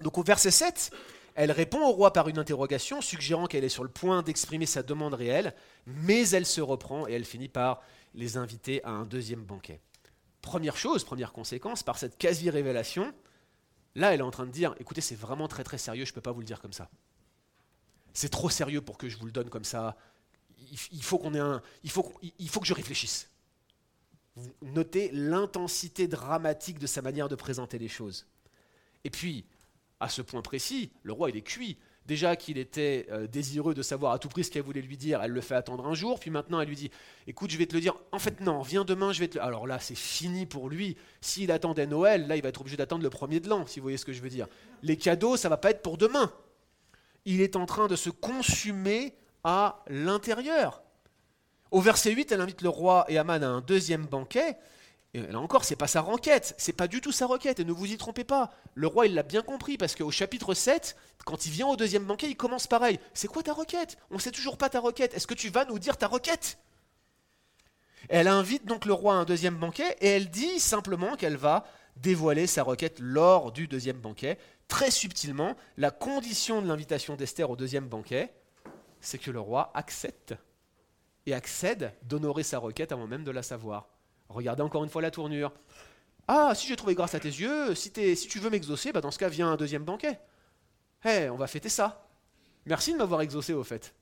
[0.00, 0.90] Donc au verset 7,
[1.34, 4.82] elle répond au roi par une interrogation, suggérant qu'elle est sur le point d'exprimer sa
[4.82, 5.54] demande réelle,
[5.86, 7.82] mais elle se reprend et elle finit par
[8.14, 9.80] les inviter à un deuxième banquet.
[10.42, 13.12] Première chose, première conséquence, par cette quasi-révélation,
[13.94, 16.14] là elle est en train de dire, écoutez, c'est vraiment très très sérieux, je ne
[16.14, 16.90] peux pas vous le dire comme ça.
[18.14, 19.96] C'est trop sérieux pour que je vous le donne comme ça.
[20.90, 23.30] Il faut qu'on ait un, il faut, que je réfléchisse.
[24.62, 28.26] Notez l'intensité dramatique de sa manière de présenter les choses.
[29.04, 29.44] Et puis,
[29.98, 31.78] à ce point précis, le roi il est cuit.
[32.06, 35.22] Déjà qu'il était euh, désireux de savoir à tout prix ce qu'elle voulait lui dire,
[35.22, 36.90] elle le fait attendre un jour, puis maintenant elle lui dit
[37.28, 37.94] Écoute, je vais te le dire.
[38.10, 39.44] En fait, non, viens demain, je vais te le.
[39.44, 40.96] Alors là, c'est fini pour lui.
[41.20, 43.84] S'il attendait Noël, là, il va être obligé d'attendre le premier de l'an, si vous
[43.84, 44.48] voyez ce que je veux dire.
[44.82, 46.32] Les cadeaux, ça va pas être pour demain.
[47.24, 50.82] Il est en train de se consumer à l'intérieur.
[51.70, 54.56] Au verset 8, elle invite le roi et Aman à un deuxième banquet.
[55.14, 57.72] Et là encore, c'est pas sa requête, c'est pas du tout sa requête, et ne
[57.72, 58.50] vous y trompez pas.
[58.74, 60.96] Le roi, il l'a bien compris, parce qu'au chapitre 7,
[61.26, 62.98] quand il vient au deuxième banquet, il commence pareil.
[63.12, 63.98] C'est quoi ta requête?
[64.10, 65.12] On sait toujours pas ta requête.
[65.12, 66.58] Est-ce que tu vas nous dire ta requête?
[68.08, 71.66] Elle invite donc le roi à un deuxième banquet, et elle dit simplement qu'elle va
[71.96, 74.38] dévoiler sa requête lors du deuxième banquet.
[74.66, 78.32] Très subtilement, la condition de l'invitation d'Esther au deuxième banquet,
[79.02, 80.34] c'est que le roi accepte
[81.26, 83.90] et accède d'honorer sa requête avant même de la savoir.
[84.34, 85.52] Regardez encore une fois la tournure.
[86.28, 89.18] Ah, si j'ai trouvé grâce à tes yeux, si, tu veux m'exaucer, bah dans ce
[89.18, 90.20] cas, viens un deuxième banquet.
[91.04, 92.06] Hé, on va fêter ça.
[92.64, 93.94] Merci de m'avoir exaucé au fait.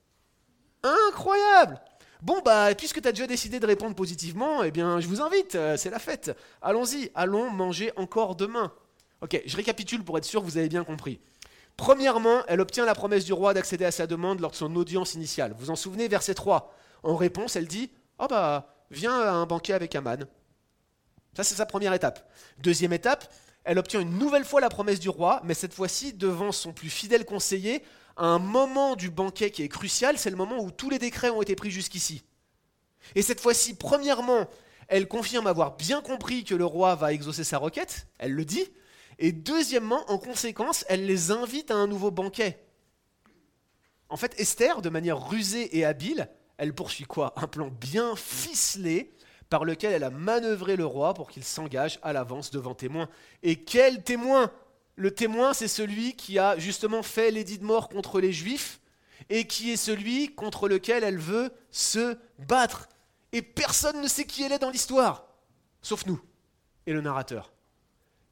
[0.83, 1.81] Incroyable
[2.22, 5.55] Bon, bah, puisque tu as déjà décidé de répondre positivement, eh bien, je vous invite,
[5.55, 6.37] euh, c'est la fête.
[6.61, 8.72] Allons-y, allons manger encore demain.
[9.22, 11.20] Ok, je récapitule pour être sûr que vous avez bien compris.
[11.78, 15.14] Premièrement, elle obtient la promesse du roi d'accéder à sa demande lors de son audience
[15.14, 15.55] initiale.
[15.59, 16.74] Vous en souvenez, verset 3.
[17.03, 20.26] En réponse, elle dit Ah, bah, viens à un banquet avec Aman.
[21.34, 22.30] Ça, c'est sa première étape.
[22.59, 23.32] Deuxième étape,
[23.64, 26.91] elle obtient une nouvelle fois la promesse du roi, mais cette fois-ci devant son plus
[26.91, 27.84] fidèle conseiller,
[28.16, 31.30] à un moment du banquet qui est crucial, c'est le moment où tous les décrets
[31.30, 32.24] ont été pris jusqu'ici.
[33.14, 34.49] Et cette fois-ci, premièrement,
[34.88, 38.66] elle confirme avoir bien compris que le roi va exaucer sa requête, elle le dit,
[39.18, 42.64] et deuxièmement, en conséquence, elle les invite à un nouveau banquet.
[44.09, 46.28] En fait, Esther, de manière rusée et habile,
[46.61, 47.33] elle poursuit quoi?
[47.37, 49.15] Un plan bien ficelé
[49.49, 53.09] par lequel elle a manœuvré le roi pour qu'il s'engage à l'avance devant témoin.
[53.43, 54.53] Et quel témoin?
[54.95, 58.81] Le témoin, c'est celui qui a justement fait l'édit de mort contre les Juifs
[59.31, 62.91] et qui est celui contre lequel elle veut se battre.
[63.33, 65.29] Et personne ne sait qui elle est dans l'histoire,
[65.81, 66.21] sauf nous
[66.87, 67.55] et le narrateur.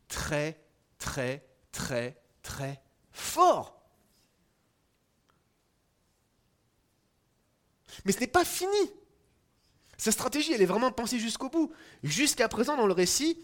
[0.08, 0.60] Très,
[0.98, 3.77] très, très, très fort.
[8.04, 8.92] Mais ce n'est pas fini.
[9.96, 11.72] Sa stratégie, elle est vraiment pensée jusqu'au bout.
[12.02, 13.38] Jusqu'à présent, dans le récit,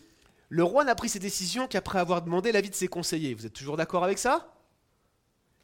[0.48, 3.34] le roi n'a pris ses décisions qu'après avoir demandé l'avis de ses conseillers.
[3.34, 4.50] Vous êtes toujours d'accord avec ça?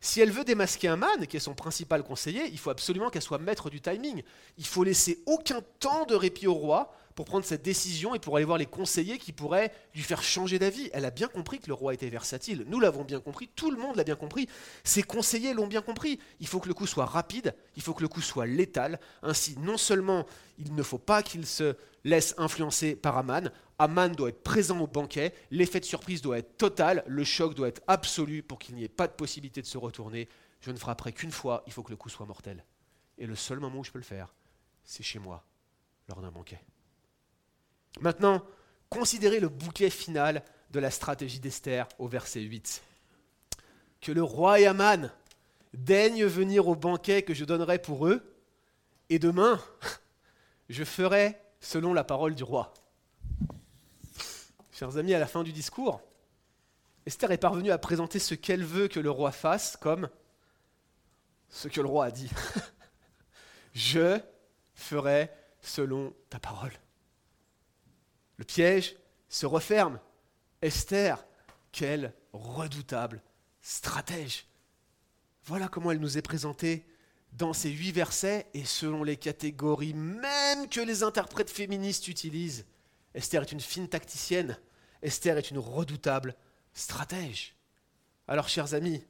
[0.00, 3.22] Si elle veut démasquer un man, qui est son principal conseiller, il faut absolument qu'elle
[3.22, 4.22] soit maître du timing.
[4.56, 8.36] Il faut laisser aucun temps de répit au roi pour prendre cette décision et pour
[8.36, 10.88] aller voir les conseillers qui pourraient lui faire changer d'avis.
[10.94, 12.64] Elle a bien compris que le roi était versatile.
[12.66, 14.48] Nous l'avons bien compris, tout le monde l'a bien compris.
[14.84, 16.18] Ses conseillers l'ont bien compris.
[16.40, 18.98] Il faut que le coup soit rapide, il faut que le coup soit létal.
[19.22, 20.24] Ainsi, non seulement
[20.56, 24.86] il ne faut pas qu'il se laisse influencer par Aman, Aman doit être présent au
[24.86, 28.84] banquet, l'effet de surprise doit être total, le choc doit être absolu pour qu'il n'y
[28.84, 30.26] ait pas de possibilité de se retourner.
[30.62, 32.64] Je ne frapperai qu'une fois, il faut que le coup soit mortel.
[33.18, 34.34] Et le seul moment où je peux le faire,
[34.84, 35.44] c'est chez moi,
[36.08, 36.62] lors d'un banquet.
[37.98, 38.42] Maintenant,
[38.88, 42.82] considérez le bouquet final de la stratégie d'Esther au verset 8.
[44.00, 45.10] Que le roi et Aman
[45.74, 48.22] daignent venir au banquet que je donnerai pour eux,
[49.08, 49.60] et demain,
[50.68, 52.72] je ferai selon la parole du roi.
[54.72, 56.00] Chers amis, à la fin du discours,
[57.06, 60.08] Esther est parvenue à présenter ce qu'elle veut que le roi fasse comme
[61.48, 62.30] ce que le roi a dit.
[63.74, 64.20] je
[64.74, 65.30] ferai
[65.60, 66.72] selon ta parole.
[68.40, 68.96] Le piège
[69.28, 70.00] se referme.
[70.62, 71.26] Esther,
[71.72, 73.22] quelle redoutable
[73.60, 74.46] stratège.
[75.44, 76.86] Voilà comment elle nous est présentée
[77.34, 82.64] dans ces huit versets et selon les catégories même que les interprètes féministes utilisent.
[83.14, 84.58] Esther est une fine tacticienne.
[85.02, 86.34] Esther est une redoutable
[86.72, 87.54] stratège.
[88.26, 89.04] Alors, chers amis,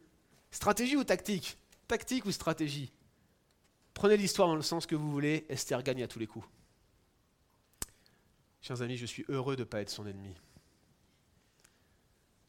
[0.51, 1.57] stratégie ou tactique?
[1.87, 2.93] Tactique ou stratégie?
[3.95, 6.49] Prenez l'histoire dans le sens que vous voulez, Esther gagne à tous les coups.
[8.71, 10.33] Chers amis, je suis heureux de ne pas être son ennemi.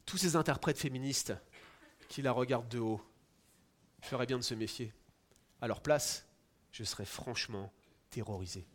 [0.06, 1.34] Tous ces interprètes féministes
[2.08, 3.00] qui la regardent de haut
[4.02, 4.92] feraient bien de se méfier.
[5.60, 6.28] À leur place,
[6.70, 7.72] je serais franchement
[8.08, 8.68] terrorisé.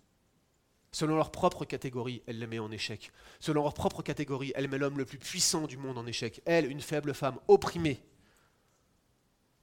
[0.92, 3.14] Selon leur propre catégorie, elle le met en échec.
[3.40, 6.42] Selon leur propre catégorie, elle met l'homme le plus puissant du monde en échec.
[6.44, 8.04] Elle, une faible femme opprimée,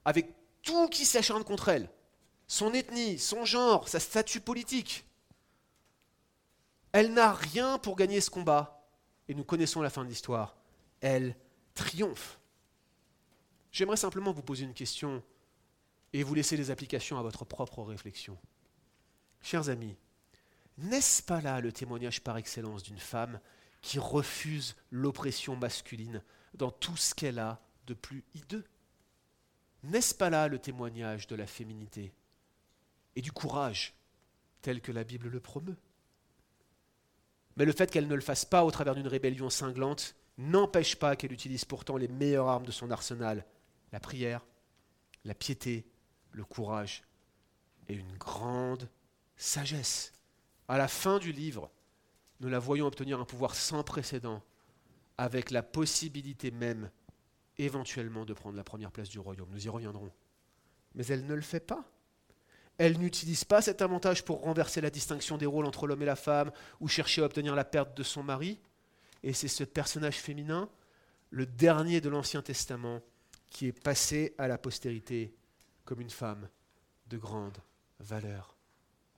[0.05, 0.33] avec
[0.63, 1.91] tout qui s'acharne contre elle,
[2.47, 5.05] son ethnie, son genre, sa statut politique.
[6.95, 8.81] Elle n'a rien pour gagner ce combat,
[9.27, 10.55] et nous connaissons la fin de l'histoire.
[11.01, 11.35] Elle
[11.73, 12.39] triomphe.
[13.73, 15.21] J'aimerais simplement vous poser une question
[16.13, 18.37] et vous laisser les applications à votre propre réflexion.
[19.41, 19.97] Chers amis,
[20.77, 23.41] n'est-ce pas là le témoignage par excellence d'une femme
[23.81, 26.23] qui refuse l'oppression masculine
[26.53, 28.63] dans tout ce qu'elle a de plus hideux?
[29.83, 32.13] N'est-ce pas là le témoignage de la féminité
[33.17, 33.95] et du courage
[34.61, 35.75] tel que la Bible le promeut?
[37.57, 41.15] Mais le fait qu'elle ne le fasse pas au travers d'une rébellion cinglante n'empêche pas
[41.15, 43.45] qu'elle utilise pourtant les meilleures armes de son arsenal,
[43.91, 44.45] la prière,
[45.23, 45.85] la piété,
[46.31, 47.03] le courage
[47.87, 48.89] et une grande
[49.37, 50.11] sagesse.
[50.67, 51.71] À la fin du livre,
[52.41, 54.43] nous la voyons obtenir un pouvoir sans précédent,
[55.17, 56.91] avec la possibilité même,
[57.57, 59.49] éventuellement, de prendre la première place du royaume.
[59.51, 60.11] Nous y reviendrons.
[60.93, 61.85] Mais elle ne le fait pas.
[62.77, 66.15] Elle n'utilise pas cet avantage pour renverser la distinction des rôles entre l'homme et la
[66.15, 68.59] femme, ou chercher à obtenir la perte de son mari.
[69.23, 70.69] Et c'est ce personnage féminin,
[71.29, 73.01] le dernier de l'Ancien Testament,
[73.49, 75.33] qui est passé à la postérité
[75.85, 76.49] comme une femme
[77.07, 77.57] de grande
[77.99, 78.55] valeur.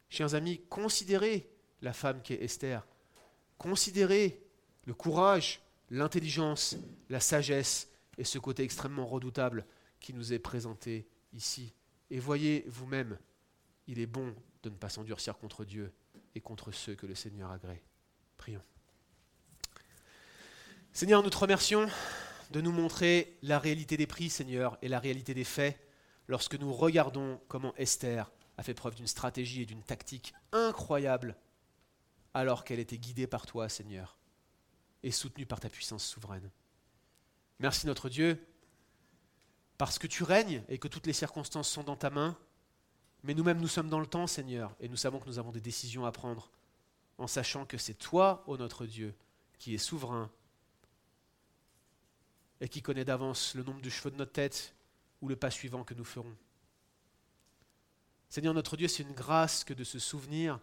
[0.10, 1.50] Chers amis, considérez
[1.82, 2.86] la femme qui est Esther.
[3.58, 4.40] Considérez
[4.86, 6.78] le courage, l'intelligence,
[7.10, 9.66] la sagesse et ce côté extrêmement redoutable
[10.00, 11.74] qui nous est présenté ici.
[12.10, 13.18] Et voyez vous-même,
[13.88, 15.94] il est bon de ne pas s'endurcir contre Dieu
[16.36, 17.82] et contre ceux que le Seigneur agrée.
[18.38, 18.62] Prions.
[20.94, 21.88] Seigneur, nous te remercions
[22.52, 25.80] de nous montrer la réalité des prix, Seigneur, et la réalité des faits
[26.28, 31.36] lorsque nous regardons comment Esther a fait preuve d'une stratégie et d'une tactique incroyable
[32.34, 34.18] alors qu'elle était guidée par toi, Seigneur,
[35.04, 36.52] et soutenue par ta puissance souveraine.
[37.60, 38.46] Merci notre Dieu,
[39.78, 42.38] parce que tu règnes et que toutes les circonstances sont dans ta main,
[43.24, 45.62] mais nous-mêmes nous sommes dans le temps, Seigneur, et nous savons que nous avons des
[45.62, 46.50] décisions à prendre,
[47.18, 49.14] en sachant que c'est toi, ô notre Dieu,
[49.60, 50.30] qui es souverain
[52.62, 54.74] et qui connaît d'avance le nombre de cheveux de notre tête
[55.22, 56.36] ou le pas suivant que nous ferons.
[58.30, 60.60] Seigneur notre Dieu, c'est une grâce que de se souvenir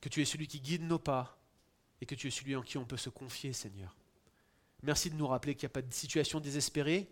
[0.00, 1.38] que tu es celui qui guide nos pas
[2.00, 3.94] et que tu es celui en qui on peut se confier, Seigneur.
[4.82, 7.08] Merci de nous rappeler qu'il n'y a pas de situation désespérée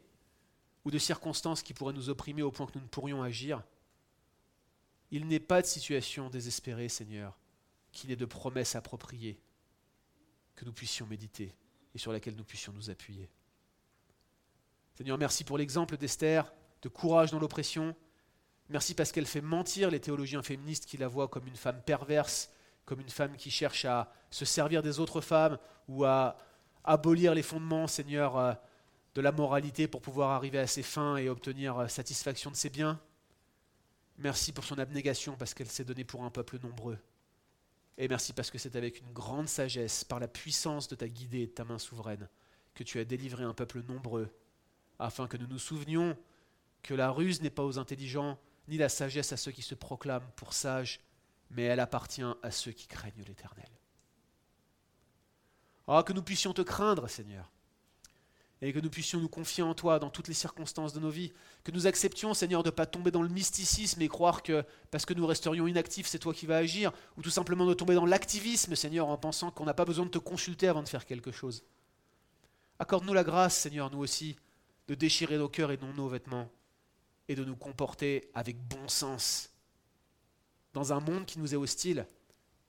[0.87, 3.61] ou de circonstances qui pourraient nous opprimer au point que nous ne pourrions agir.
[5.11, 7.37] Il n'est pas de situation désespérée, Seigneur,
[7.91, 9.37] qu'il ait de promesses appropriées
[10.55, 11.53] que nous puissions méditer
[11.93, 13.29] et sur laquelle nous puissions nous appuyer.
[14.95, 17.97] Seigneur, merci pour l'exemple d'Esther, de courage dans l'oppression.
[18.69, 22.49] Merci parce qu'elle fait mentir les théologiens féministes qui la voient comme une femme perverse,
[22.85, 25.59] comme une femme qui cherche à se servir des autres femmes
[25.89, 26.37] ou à
[26.85, 28.55] abolir les fondements, Seigneur, euh,
[29.17, 32.69] de la moralité pour pouvoir arriver à ses fins et obtenir euh, satisfaction de ses
[32.69, 33.01] biens.
[34.19, 36.99] Merci pour son abnégation parce qu'elle s'est donnée pour un peuple nombreux.
[37.97, 41.41] Et merci parce que c'est avec une grande sagesse, par la puissance de ta guidée
[41.41, 42.29] et de ta main souveraine,
[42.75, 44.29] que tu as délivré un peuple nombreux,
[44.99, 46.15] afin que nous nous souvenions
[46.83, 48.39] que la ruse n'est pas aux intelligents,
[48.69, 51.01] ni la sagesse à ceux qui se proclament pour sages,
[51.49, 53.71] mais elle appartient à ceux qui craignent l'Éternel.
[55.89, 57.51] Ah, que nous puissions te craindre, Seigneur,
[58.63, 61.33] et que nous puissions nous confier en toi dans toutes les circonstances de nos vies,
[61.63, 65.05] que nous acceptions, Seigneur, de ne pas tomber dans le mysticisme et croire que parce
[65.05, 68.07] que nous resterions inactifs, c'est toi qui vas agir, ou tout simplement de tomber dans
[68.07, 71.33] l'activisme, Seigneur, en pensant qu'on n'a pas besoin de te consulter avant de faire quelque
[71.33, 71.65] chose.
[72.79, 74.37] Accorde-nous la grâce, Seigneur, nous aussi,
[74.89, 76.51] de déchirer nos cœurs et non nos vêtements,
[77.29, 79.51] et de nous comporter avec bon sens.
[80.73, 82.07] Dans un monde qui nous est hostile,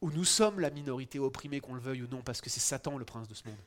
[0.01, 2.97] où nous sommes la minorité opprimée, qu'on le veuille ou non, parce que c'est Satan
[2.97, 3.57] le prince de ce monde.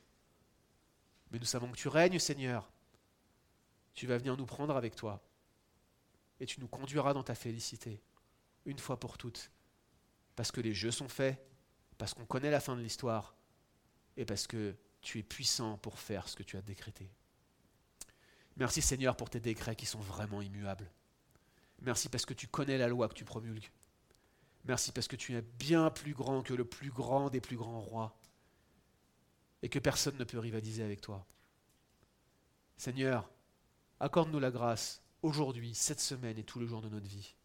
[1.31, 2.69] Mais nous savons que tu règnes, Seigneur.
[3.93, 5.21] Tu vas venir nous prendre avec toi.
[6.39, 8.01] Et tu nous conduiras dans ta félicité,
[8.65, 9.51] une fois pour toutes.
[10.35, 11.41] Parce que les jeux sont faits,
[11.97, 13.35] parce qu'on connaît la fin de l'histoire,
[14.17, 17.11] et parce que tu es puissant pour faire ce que tu as décrété.
[18.57, 20.91] Merci Seigneur pour tes décrets qui sont vraiment immuables.
[21.81, 23.71] Merci parce que tu connais la loi que tu promulgues.
[24.65, 27.81] Merci parce que tu es bien plus grand que le plus grand des plus grands
[27.81, 28.15] rois
[29.61, 31.25] et que personne ne peut rivaliser avec toi.
[32.77, 33.29] Seigneur,
[33.99, 37.35] accorde-nous la grâce aujourd'hui, cette semaine et tous les jours de notre vie,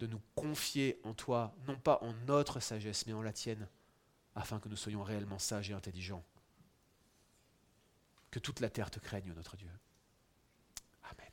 [0.00, 3.68] de nous confier en toi, non pas en notre sagesse, mais en la tienne,
[4.34, 6.24] afin que nous soyons réellement sages et intelligents.
[8.30, 9.70] Que toute la terre te craigne, notre Dieu.